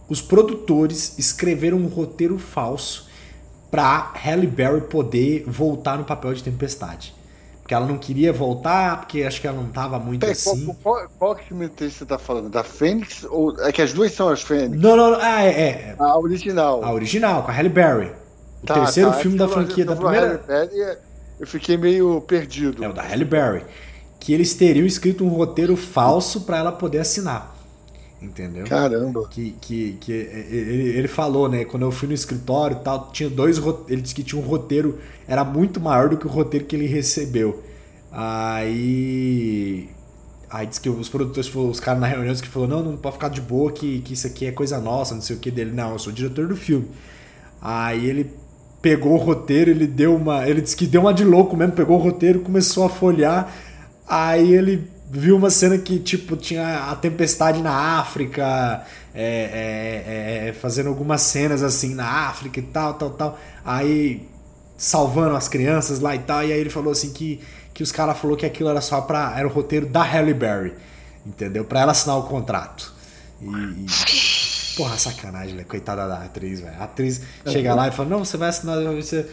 [0.09, 3.07] os produtores escreveram um roteiro falso
[3.69, 7.13] pra Halle Berry poder voltar no papel de Tempestade.
[7.61, 10.65] Porque ela não queria voltar, porque acho que ela não tava muito assim.
[10.65, 12.49] Qual, qual, qual que você tá falando?
[12.49, 13.23] Da Fênix?
[13.29, 14.81] Ou é que as duas são as Fênix?
[14.81, 15.19] Não, não, não.
[15.21, 15.95] Ah, é, é.
[15.99, 16.83] A original.
[16.83, 18.11] A original, com a Halle Berry.
[18.63, 19.17] O tá, terceiro tá.
[19.17, 20.43] filme da franquia da primeira.
[20.47, 20.97] Berry,
[21.39, 22.83] eu fiquei meio perdido.
[22.83, 23.63] É o da Halle Berry.
[24.21, 27.57] Que eles teriam escrito um roteiro falso para ela poder assinar.
[28.21, 28.65] Entendeu?
[28.65, 29.27] Caramba.
[29.27, 31.65] Que, que, que ele, ele falou, né?
[31.65, 34.99] Quando eu fui no escritório e tal, tinha dois Ele disse que tinha um roteiro,
[35.27, 37.63] era muito maior do que o roteiro que ele recebeu.
[38.11, 39.89] Aí.
[40.51, 43.29] Aí disse que os produtores, os caras na reunião, que falou: não, não pode ficar
[43.29, 45.71] de boa, que, que isso aqui é coisa nossa, não sei o que dele.
[45.71, 46.89] Não, eu sou o diretor do filme.
[47.59, 48.29] Aí ele
[48.83, 50.47] pegou o roteiro, ele deu uma.
[50.47, 53.51] Ele disse que deu uma de louco mesmo, pegou o roteiro, começou a folhear.
[54.07, 60.53] Aí ele viu uma cena que, tipo, tinha a tempestade na África, é, é, é,
[60.53, 63.39] fazendo algumas cenas assim na África e tal, tal, tal.
[63.63, 64.27] Aí
[64.77, 66.43] salvando as crianças lá e tal.
[66.43, 67.39] E aí ele falou assim que,
[67.73, 69.37] que os caras falou que aquilo era só pra.
[69.37, 70.73] Era o roteiro da Halle Berry.
[71.25, 71.63] Entendeu?
[71.65, 72.93] Pra ela assinar o contrato.
[73.41, 73.45] E.
[73.47, 73.85] e
[74.75, 75.67] porra, sacanagem, velho.
[75.67, 76.75] Coitada da atriz, velho.
[76.79, 78.77] A atriz chega lá e fala: Não, você vai assinar.
[78.95, 79.29] Você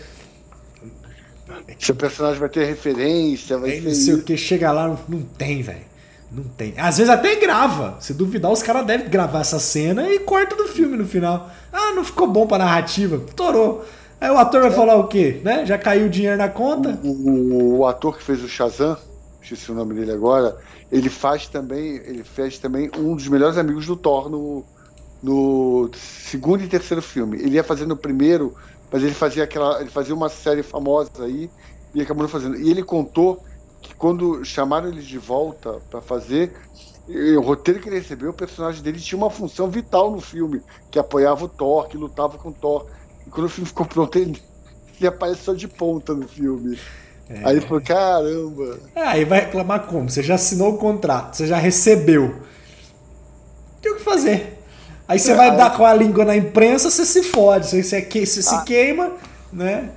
[1.79, 5.63] seu personagem vai ter referência, vai Não sei o que, chega lá, não, não tem,
[5.63, 5.89] velho.
[6.31, 6.75] Não tem.
[6.77, 7.97] Às vezes até grava.
[8.01, 11.51] Se duvidar, os caras devem gravar essa cena e corta do filme no final.
[11.73, 13.19] Ah, não ficou bom pra narrativa.
[13.35, 13.85] Torou.
[14.21, 14.75] Aí o ator vai é.
[14.75, 15.41] falar o quê?
[15.45, 15.65] Né?
[15.65, 16.99] Já caiu o dinheiro na conta?
[17.03, 18.97] O, o, o, ator que fez o Shazam,
[19.41, 20.57] esqueci o nome dele agora,
[20.91, 24.65] ele faz também, ele fez também um dos melhores amigos do Thor no,
[25.23, 27.39] no segundo e terceiro filme.
[27.39, 28.55] Ele ia fazer no primeiro
[28.91, 31.51] mas ele fazia aquela, ele fazia uma série famosa aí
[31.95, 32.57] e acabou não fazendo.
[32.57, 33.43] E ele contou
[33.81, 36.53] que quando chamaram ele de volta para fazer
[37.09, 40.99] o roteiro que ele recebeu, o personagem dele tinha uma função vital no filme, que
[40.99, 42.87] apoiava o Thor, que lutava com o Thor.
[43.27, 44.41] E quando o filme ficou pronto, ele,
[44.99, 46.79] ele apareceu de ponta no filme.
[47.31, 47.45] É.
[47.45, 48.79] Aí ele falou, caramba.
[48.95, 50.11] É, aí vai reclamar como?
[50.11, 52.43] Você já assinou o contrato, você já recebeu.
[53.81, 54.58] Tem o que fazer.
[55.09, 58.43] Aí você vai dar com a língua na imprensa, você se fode, você, você, você
[58.43, 58.61] se ah.
[58.61, 59.13] queima,
[59.51, 59.91] né?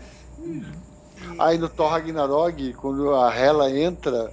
[1.37, 4.31] Aí no Thor Ragnarok, quando a Hela entra,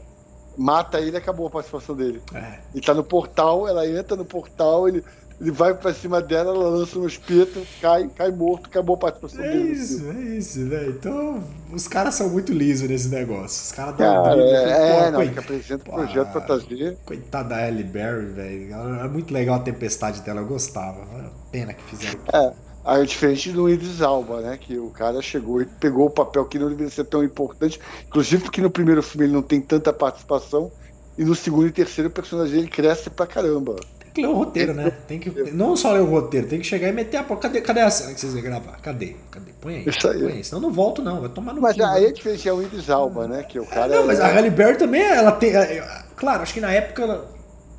[0.56, 2.22] mata ele acabou a participação dele.
[2.32, 2.58] É.
[2.72, 5.02] Ele tá no portal, ela entra no portal, ele
[5.40, 9.44] ele vai pra cima dela, ela lança um espeto, cai, cai morto, acabou a participação
[9.44, 9.70] é dele.
[9.70, 10.86] Isso, é isso, né?
[10.88, 13.62] Então, os caras são muito lisos nesse negócio.
[13.62, 16.98] Os caras dão cara, um é, é, não, que apresenta o projeto fantasia.
[17.04, 18.74] Coitada da Ellie Berry, velho.
[18.74, 21.06] Era muito legal a tempestade dela, eu gostava.
[21.52, 22.18] Pena que fizeram.
[22.32, 22.52] É.
[22.84, 24.56] Aí, diferente do Idris Alba, né?
[24.56, 27.78] Que o cara chegou e pegou o papel que não deveria ser tão importante.
[28.08, 30.72] Inclusive porque no primeiro filme ele não tem tanta participação.
[31.16, 33.76] E no segundo e terceiro o personagem dele cresce pra caramba
[34.18, 34.92] que ler o roteiro, né?
[35.06, 37.40] Tem que, não só ler o roteiro, tem que chegar e meter a porra.
[37.40, 38.78] Cadê, cadê a cena que vocês vão gravar?
[38.82, 39.14] Cadê?
[39.30, 39.52] Cadê?
[39.60, 39.88] Põe aí.
[39.88, 40.20] Isso aí.
[40.20, 40.44] Põe aí.
[40.44, 41.20] Senão não volto, não.
[41.20, 43.42] Vai tomar no Mas aí é diferente, é o Idris Alba, né?
[43.44, 43.88] Que o cara.
[43.88, 44.22] não, mas é...
[44.24, 45.54] a Halle Berry também, ela tem.
[45.54, 47.24] É, claro, acho que na época.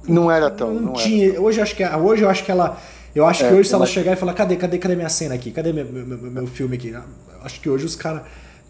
[0.08, 0.74] Não era tão.
[0.74, 1.32] Não, não tinha.
[1.32, 1.42] Era.
[1.42, 2.78] Hoje, acho que, hoje eu acho que ela.
[3.14, 5.36] Eu acho é, que hoje, se ela chegar e falar, cadê, cadê, cadê minha cena
[5.36, 5.52] aqui?
[5.52, 6.96] Cadê meu, meu, meu, meu filme aqui?
[7.44, 8.22] Acho que hoje os caras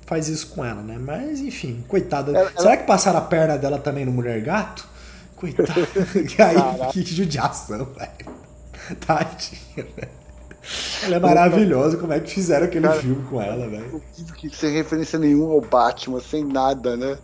[0.05, 0.97] faz isso com ela, né?
[0.99, 2.31] Mas, enfim, coitada.
[2.31, 2.77] Ela, Será ela...
[2.77, 4.87] que passaram a perna dela também no Mulher Gato?
[5.39, 5.71] Coitado.
[6.83, 8.11] aí, que judiação, velho.
[9.05, 10.19] Tadinha, velho.
[11.03, 14.03] Ela é maravilhosa, como é que fizeram aquele Cara, filme com ela, velho?
[14.35, 17.17] Que sem referência nenhuma ao Batman, sem nada, né?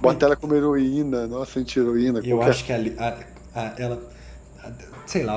[0.00, 2.20] Bota ela como heroína, nossa, anti-heroína.
[2.24, 2.50] Eu qualquer...
[2.50, 3.18] acho que a,
[3.54, 4.00] a, ela,
[4.64, 4.70] a,
[5.06, 5.34] sei lá,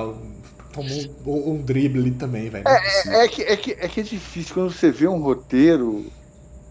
[0.71, 2.63] tomou um, um drible ali também, velho.
[2.65, 6.05] É, é, é, que, é, que, é que é difícil, quando você vê um roteiro,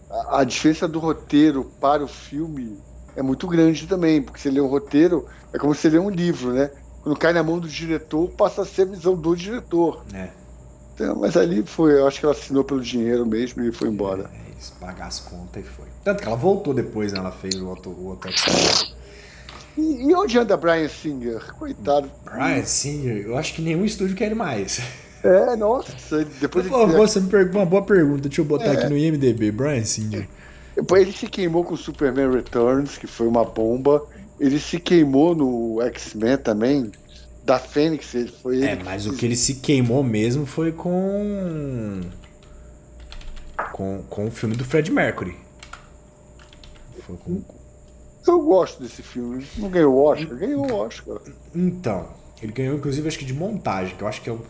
[0.09, 2.79] a, a diferença do roteiro para o filme
[3.15, 6.53] é muito grande também, porque você lê um roteiro, é como você lê um livro,
[6.53, 6.69] né?
[7.03, 10.03] Quando cai na mão do diretor, passa a ser a visão do diretor.
[10.13, 10.29] É.
[10.93, 14.29] Então, mas ali foi, eu acho que ela assinou pelo dinheiro mesmo e foi embora.
[14.33, 15.87] É, é isso, pagar as contas e foi.
[16.03, 17.19] Tanto que ela voltou depois, né?
[17.19, 18.29] Ela fez o outro, o outro
[19.77, 21.53] e, e onde anda Brian Singer?
[21.55, 22.11] Coitado.
[22.23, 24.81] Brian Singer, eu acho que nenhum estúdio quer ele mais.
[25.23, 26.93] É, nossa, depois Pô, de...
[26.93, 28.71] você me perguntou uma boa pergunta, deixa eu botar é.
[28.71, 30.27] aqui no IMDB, Brian Singer.
[30.75, 34.05] Ele se queimou com Superman Returns, que foi uma bomba.
[34.39, 36.91] Ele se queimou no X-Men também,
[37.43, 38.13] da Fênix.
[38.15, 42.01] Ele foi é, mas o que ele se queimou mesmo foi com.
[43.73, 45.35] Com, com o filme do Fred Mercury.
[47.01, 47.43] Foi com...
[48.27, 49.45] Eu gosto desse filme.
[49.57, 50.37] Não ganhou o Oscar?
[50.37, 51.19] Ganhou o Oscar.
[51.53, 52.09] Então,
[52.41, 54.41] ele ganhou inclusive acho que de montagem, que eu acho que é o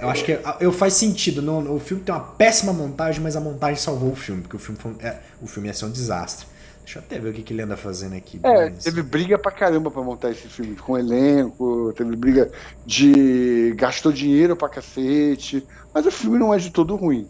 [0.00, 1.42] eu acho que eu faz sentido.
[1.42, 4.58] No, o filme tem uma péssima montagem, mas a montagem salvou o filme, porque o
[4.58, 6.46] filme, foi, é, o filme ia ser um desastre.
[6.84, 8.40] Deixa eu até ver o que, que ele anda fazendo aqui.
[8.42, 8.82] É, mas...
[8.82, 12.50] teve briga pra caramba pra montar esse filme, com elenco, teve briga
[12.84, 13.74] de.
[13.76, 17.28] gastou dinheiro pra cacete, mas o filme não é de todo ruim.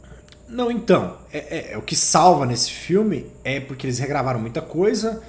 [0.49, 4.61] Não, então, é, é, é o que salva nesse filme é porque eles regravaram muita
[4.61, 5.23] coisa.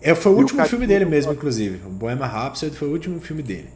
[0.00, 1.86] É, foi o e último o filme dele mesmo, inclusive.
[1.86, 3.68] O Bohemian Rhapsody foi o último filme dele.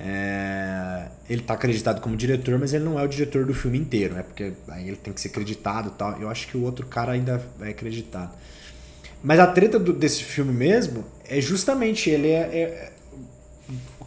[0.00, 4.14] É, ele está acreditado como diretor, mas ele não é o diretor do filme inteiro,
[4.14, 4.22] né?
[4.22, 6.20] Porque aí ele tem que ser acreditado tal.
[6.20, 8.30] Eu acho que o outro cara ainda é acreditado.
[9.22, 12.92] Mas a treta do, desse filme mesmo é justamente ele é, é,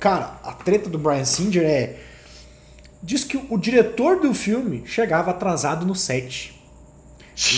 [0.02, 1.96] Cara, a treta do Brian Singer é.
[3.04, 6.60] Diz que o diretor do filme chegava atrasado no set.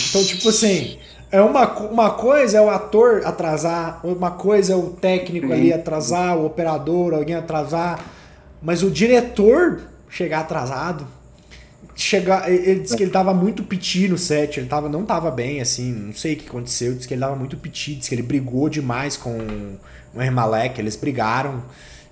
[0.09, 0.99] Então, tipo assim,
[1.31, 6.37] é uma, uma coisa é o ator atrasar, uma coisa é o técnico ali atrasar,
[6.37, 8.12] o operador, alguém atrasar.
[8.63, 11.05] Mas o diretor chegar atrasado,
[11.95, 15.59] chegar, ele disse que ele tava muito piti no set, ele tava, não tava bem,
[15.59, 18.23] assim, não sei o que aconteceu, disse que ele tava muito piti, disse que ele
[18.23, 19.37] brigou demais com
[20.15, 21.61] o Hermalek, eles brigaram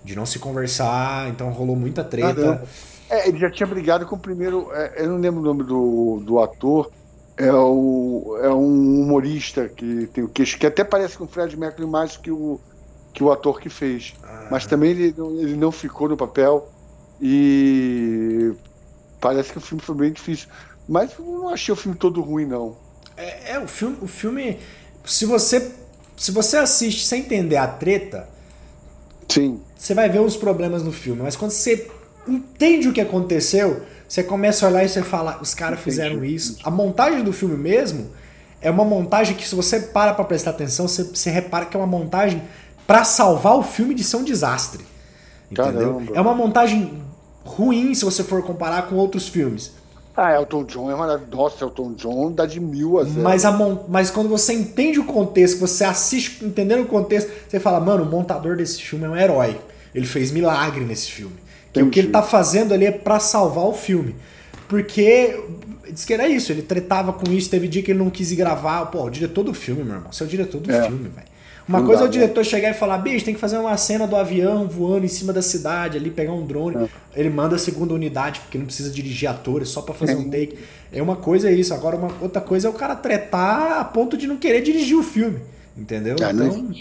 [0.04, 2.64] de não se conversar, então rolou muita treta.
[3.10, 6.22] é, ele já tinha brigado com o primeiro, é, eu não lembro o nome do,
[6.26, 6.92] do ator,
[7.38, 11.56] é, o, é um humorista que tem o queixo, que até parece com o Fred
[11.58, 12.60] Mercury mais que o,
[13.14, 14.14] que o ator que fez.
[14.24, 14.48] Ah.
[14.52, 16.70] Mas também ele, ele não ficou no papel
[17.22, 18.54] e
[19.20, 20.48] parece que o filme foi bem difícil.
[20.88, 22.76] Mas eu não achei o filme todo ruim, não.
[23.16, 24.60] É, é o filme, o filme.
[25.06, 25.72] Se você
[26.22, 28.30] se você assiste sem entender a treta,
[29.28, 31.24] sim, você vai ver os problemas no filme.
[31.24, 31.90] Mas quando você
[32.28, 36.60] entende o que aconteceu, você começa a olhar e você fala, os caras fizeram isso.
[36.64, 38.12] A montagem do filme mesmo
[38.62, 41.80] é uma montagem que se você para para prestar atenção, você, você repara que é
[41.80, 42.44] uma montagem
[42.86, 44.84] para salvar o filme de ser um desastre.
[45.50, 45.94] Entendeu?
[45.96, 46.12] Caramba.
[46.16, 47.02] É uma montagem
[47.44, 49.72] ruim se você for comparar com outros filmes.
[50.16, 51.36] Ah, Elton John é maravilhoso.
[51.36, 53.22] Nossa, Elton John dá de mil a zero.
[53.22, 53.78] Mas, a mon...
[53.88, 58.06] Mas quando você entende o contexto, você assiste entendendo o contexto, você fala, mano, o
[58.06, 59.58] montador desse filme é um herói.
[59.96, 61.36] Ele fez milagre nesse filme.
[61.74, 64.16] Que o que ele tá fazendo ali é para salvar o filme.
[64.68, 65.42] Porque
[65.90, 68.86] diz que era isso, ele tretava com isso, teve dia que ele não quis gravar.
[68.88, 70.12] Pô, o diretor do filme, meu irmão.
[70.12, 70.84] Você é o diretor do é.
[70.84, 71.28] filme, velho.
[71.68, 72.44] Uma não coisa dá, é o diretor né?
[72.44, 75.42] chegar e falar, bicho, tem que fazer uma cena do avião voando em cima da
[75.42, 76.76] cidade, ali pegar um drone.
[76.86, 76.90] É.
[77.16, 80.58] Ele manda a segunda unidade, porque não precisa dirigir atores, só para fazer um take.
[80.92, 81.74] É uma coisa é isso.
[81.74, 85.04] Agora, uma outra coisa é o cara tretar a ponto de não querer dirigir o
[85.04, 85.40] filme.
[85.78, 86.16] Entendeu?
[86.22, 86.72] Ah, então,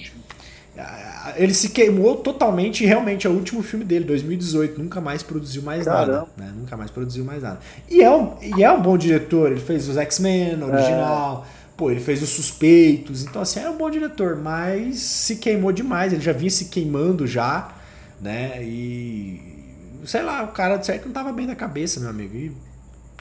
[1.36, 4.80] ele se queimou totalmente e realmente é o último filme dele, 2018.
[4.80, 6.12] Nunca mais produziu mais Caramba.
[6.12, 6.28] nada.
[6.36, 6.52] Né?
[6.56, 7.60] Nunca mais produziu mais nada.
[7.88, 11.46] E é um, e é um bom diretor, ele fez os X-Men original.
[11.56, 11.59] É.
[11.80, 13.22] Pô, ele fez os Suspeitos.
[13.24, 16.12] Então, assim, é um bom diretor, mas se queimou demais.
[16.12, 17.72] Ele já vinha se queimando já,
[18.20, 18.62] né?
[18.62, 19.40] E.
[20.04, 22.36] Sei lá, o cara de certo não tava bem da cabeça, meu amigo.
[22.36, 22.52] E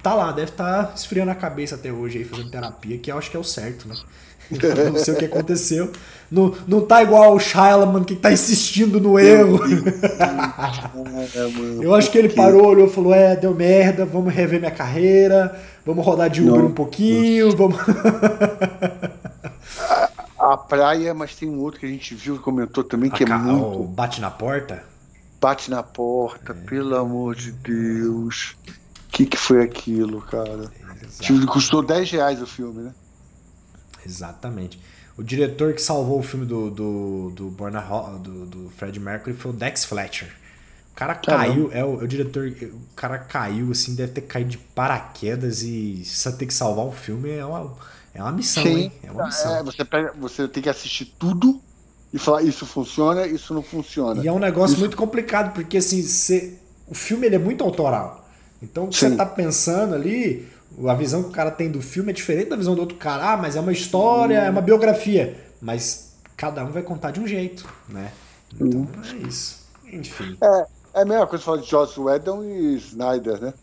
[0.04, 3.18] tá lá, deve estar tá esfriando a cabeça até hoje aí, fazendo terapia, que eu
[3.18, 3.96] acho que é o certo, né?
[4.92, 5.92] não sei o que aconteceu.
[6.30, 9.60] Não, não tá igual o Shyamalan que tá insistindo no erro.
[11.82, 15.56] Eu acho que ele parou, olhou e falou: É, deu merda, vamos rever minha carreira,
[15.86, 16.68] vamos rodar de Uber não.
[16.68, 17.78] um pouquinho, vamos.
[20.40, 23.28] a, praia, mas tem um outro que a gente viu e comentou também que a,
[23.28, 23.84] é muito.
[23.90, 24.84] Bate na porta?
[25.40, 26.56] Bate na porta, é.
[26.56, 28.56] pelo amor de Deus.
[29.08, 30.72] O que, que foi aquilo, cara?
[31.04, 31.48] Exato.
[31.48, 32.94] Custou 10 reais o filme, né?
[34.06, 34.80] Exatamente.
[35.18, 37.82] O diretor que salvou o filme do, do, do, Borna,
[38.20, 40.30] do, do Fred Mercury foi o Dex Fletcher.
[40.94, 42.48] O cara caiu, é o, é o, diretor.
[42.48, 46.92] O cara caiu, assim, deve ter caído de paraquedas e você ter que salvar o
[46.92, 47.74] filme é uma,
[48.14, 48.76] é uma missão, Sim.
[48.76, 48.92] hein?
[49.04, 49.56] É uma missão.
[49.56, 51.62] É, você, pega, você tem que assistir tudo
[52.14, 54.24] e falar isso funciona, isso não funciona.
[54.24, 54.80] E é um negócio isso...
[54.80, 56.58] muito complicado, porque assim, você,
[56.88, 58.28] o filme ele é muito autoral.
[58.62, 59.10] Então o que Sim.
[59.10, 60.48] você tá pensando ali,
[60.88, 63.34] a visão que o cara tem do filme é diferente da visão do outro cara.
[63.34, 64.46] Ah, mas é uma história, hum.
[64.46, 65.38] é uma biografia.
[65.62, 68.12] Mas cada um vai contar de um jeito, né?
[68.54, 68.88] Então hum.
[69.04, 69.68] é isso.
[69.92, 70.38] Enfim.
[70.42, 73.54] É, é a mesma coisa falar de Joss Whedon e Snyder, né?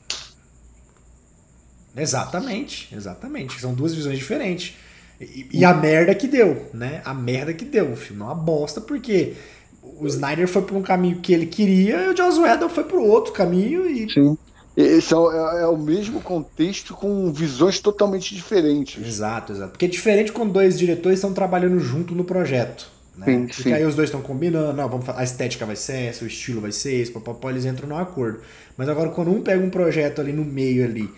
[1.97, 3.61] Exatamente, exatamente.
[3.61, 4.77] São duas visões diferentes.
[5.21, 7.01] E, e, a merda que deu, né?
[7.05, 7.93] A merda que deu.
[7.93, 9.35] O filme é uma bosta, porque
[9.83, 13.01] o Snyder foi por um caminho que ele queria e o Joss Whedon foi por
[13.01, 14.13] outro caminho e.
[14.13, 14.37] Sim.
[14.77, 19.03] Esse é, é, é, o mesmo contexto com visões totalmente diferentes.
[19.03, 19.71] Exato, exato.
[19.71, 22.87] Porque é diferente quando dois diretores estão trabalhando junto no projeto.
[23.17, 23.25] Né?
[23.25, 23.73] Sim, Porque sim.
[23.73, 26.73] aí os dois estão combinando, não, vamos, a estética vai ser essa, o estilo vai
[26.73, 28.41] ser esse, papapá, eles entram no acordo.
[28.77, 31.09] Mas agora quando um pega um projeto ali no meio ali,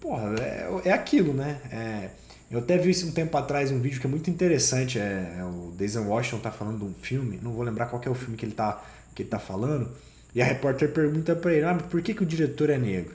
[0.00, 1.60] porra, é, é aquilo, né?
[1.70, 2.10] É,
[2.50, 5.72] eu até vi um tempo atrás um vídeo que é muito interessante, é, é o
[5.76, 8.44] Denzel Washington tá falando de um filme, não vou lembrar qual é o filme que
[8.44, 8.82] ele tá,
[9.14, 9.90] que ele tá falando,
[10.34, 13.14] e a repórter pergunta para ele, ah, por que, que o diretor é negro?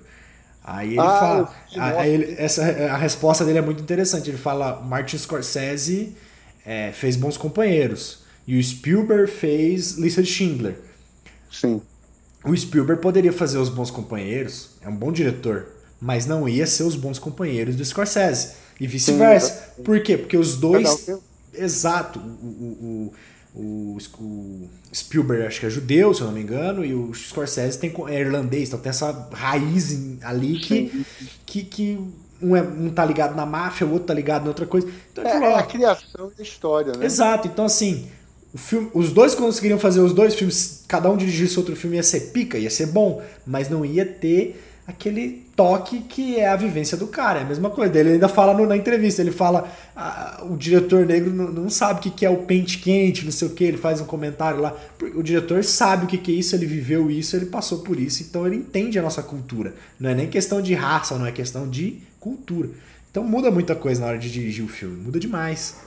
[0.67, 1.55] Aí ele ah, fala.
[1.77, 4.31] Aí ele, essa, a resposta dele é muito interessante.
[4.31, 6.17] Ele fala: Martin Scorsese
[6.65, 8.23] é, fez Bons Companheiros.
[8.47, 10.75] E o Spielberg fez Lista de Schindler.
[11.51, 11.81] Sim.
[12.43, 15.67] O Spielberg poderia fazer Os Bons Companheiros, é um bom diretor,
[15.99, 18.53] mas não ia ser Os Bons Companheiros do Scorsese.
[18.79, 19.73] E vice-versa.
[19.83, 20.17] Por quê?
[20.17, 21.09] Porque os dois.
[21.53, 22.19] Exato.
[22.19, 23.13] O,
[23.55, 27.13] o, o, o, Spielberg acho que é judeu, se eu não me engano, e o
[27.13, 31.05] Scorsese tem, é irlandês, então tem essa raiz ali que,
[31.45, 31.99] que, que
[32.41, 34.87] um, é, um tá ligado na máfia, o outro tá ligado em outra coisa.
[35.11, 37.05] Então, é, falou, é a criação da história, né?
[37.05, 38.07] Exato, então assim,
[38.53, 42.03] o filme, os dois conseguiriam fazer os dois filmes, cada um dirigisse outro filme, ia
[42.03, 46.95] ser pica, ia ser bom, mas não ia ter aquele toque que é a vivência
[46.95, 47.39] do cara.
[47.39, 47.97] É a mesma coisa.
[47.97, 51.99] Ele ainda fala no, na entrevista, ele fala, ah, o diretor negro não, não sabe
[51.99, 54.61] o que, que é o pente quente, não sei o que, ele faz um comentário
[54.61, 54.75] lá.
[55.15, 58.21] O diretor sabe o que, que é isso, ele viveu isso, ele passou por isso,
[58.23, 59.73] então ele entende a nossa cultura.
[59.99, 62.69] Não é nem questão de raça, não é questão de cultura.
[63.09, 65.77] Então muda muita coisa na hora de dirigir o filme, muda demais.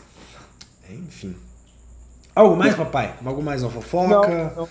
[0.91, 1.37] Enfim.
[2.35, 3.15] Algo mais, papai?
[3.25, 4.53] Algo mais uma fofoca?
[4.57, 4.69] Não, não.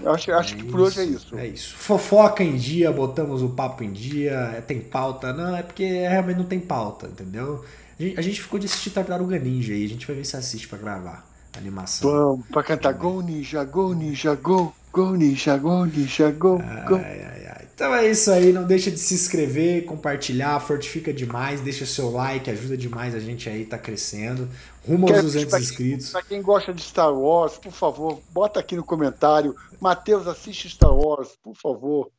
[0.00, 1.38] Eu acho, acho é que por hoje é isso.
[1.38, 1.74] É isso.
[1.76, 5.32] Fofoca em dia, botamos o papo em dia, é, tem pauta.
[5.32, 7.64] Não, é porque realmente não tem pauta, entendeu?
[7.98, 10.36] A gente, a gente ficou de assistir Tartaruga Ninja aí, a gente vai ver se
[10.36, 12.10] assiste pra gravar a animação.
[12.10, 16.96] Vamos, pra cantar Go Ninja, Go Ninja, Go, Go Ninja, Go Ninja, Go, Go.
[16.96, 17.65] Ai, ai, ai.
[17.76, 22.50] Então é isso aí, não deixa de se inscrever, compartilhar, fortifica demais, deixa seu like,
[22.50, 24.48] ajuda demais a gente aí, tá crescendo.
[24.88, 26.10] Rumo aos 200 pra inscritos.
[26.10, 29.54] Pra quem gosta de Star Wars, por favor, bota aqui no comentário.
[29.78, 32.10] Matheus, assiste Star Wars, por favor.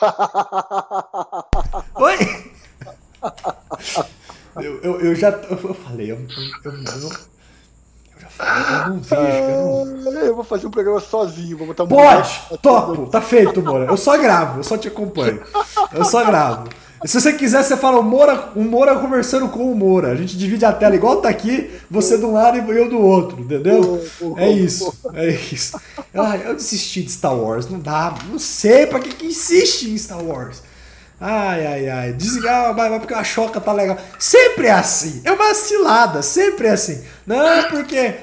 [1.96, 2.16] Oi!
[4.56, 6.26] eu, eu, eu, já eu falei, eu,
[6.64, 7.35] eu, eu, eu
[8.88, 9.22] não vejo.
[9.22, 10.10] Eu, não...
[10.12, 11.56] eu vou fazer um programa sozinho.
[11.56, 12.40] Vou botar um Pode!
[12.62, 13.06] Topo!
[13.06, 13.86] Tá feito, Moura.
[13.86, 15.42] Eu só gravo, eu só te acompanho.
[15.92, 16.68] Eu só gravo.
[17.04, 20.12] Se você quiser, você fala o Moura, o Moura conversando com o Moura.
[20.12, 22.98] A gente divide a tela igual tá aqui, você de um lado e eu do
[22.98, 24.02] outro, entendeu?
[24.36, 25.78] É isso, é isso.
[26.14, 29.98] Ah, eu desisti de Star Wars, não dá, não sei pra que, que insiste em
[29.98, 30.62] Star Wars.
[31.20, 32.12] Ai, ai, ai.
[32.12, 33.96] Desligar, vai, vai porque a choca tá legal.
[34.18, 35.22] Sempre é assim.
[35.24, 37.02] É uma cilada, sempre é assim.
[37.26, 38.16] Não, porque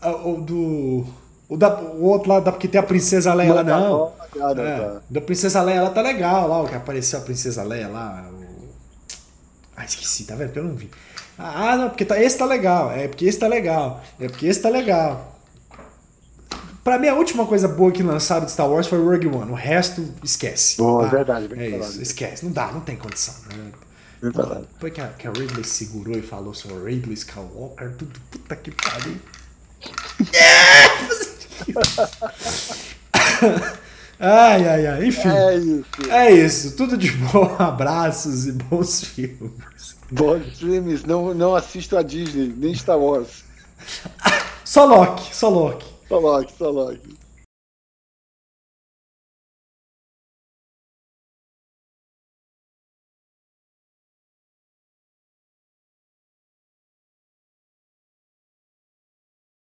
[0.00, 1.06] ah, o do.
[1.48, 4.12] O, da, o outro lá, porque tem a Princesa Leia lá, não.
[4.36, 8.24] É, da Princesa Leia ela tá legal lá, o que apareceu a Princesa Leia lá.
[8.32, 8.68] O...
[9.76, 10.48] Ah, esqueci, tá vendo?
[10.48, 10.88] Porque eu não vi.
[11.36, 12.92] Ah, não, porque tá, esse tá legal.
[12.92, 14.00] É porque esse tá legal.
[14.20, 15.29] É porque esse tá legal.
[16.90, 19.52] Pra mim, a última coisa boa que lançaram de Star Wars foi o Rogue One.
[19.52, 20.82] O resto, esquece.
[20.82, 21.06] Oh, tá?
[21.06, 21.88] É verdade, bem É falado.
[21.88, 22.44] isso, esquece.
[22.44, 23.32] Não dá, não tem condição.
[23.56, 23.70] Né?
[24.20, 28.72] Depois que a, que a Ridley segurou e falou sobre Ridley Skywalker, tudo puta que
[28.72, 29.18] pariu.
[34.18, 35.06] ai, ai, ai.
[35.06, 35.28] Enfim.
[35.28, 35.84] É isso.
[36.10, 36.76] É isso.
[36.76, 37.54] Tudo de bom.
[37.62, 39.52] Abraços e bons filmes.
[40.10, 41.04] Bons filmes.
[41.04, 43.44] Não, não assisto a Disney, nem Star Wars.
[44.64, 45.89] só Loki, só Loki.
[46.10, 47.19] Só Loki, só Loki.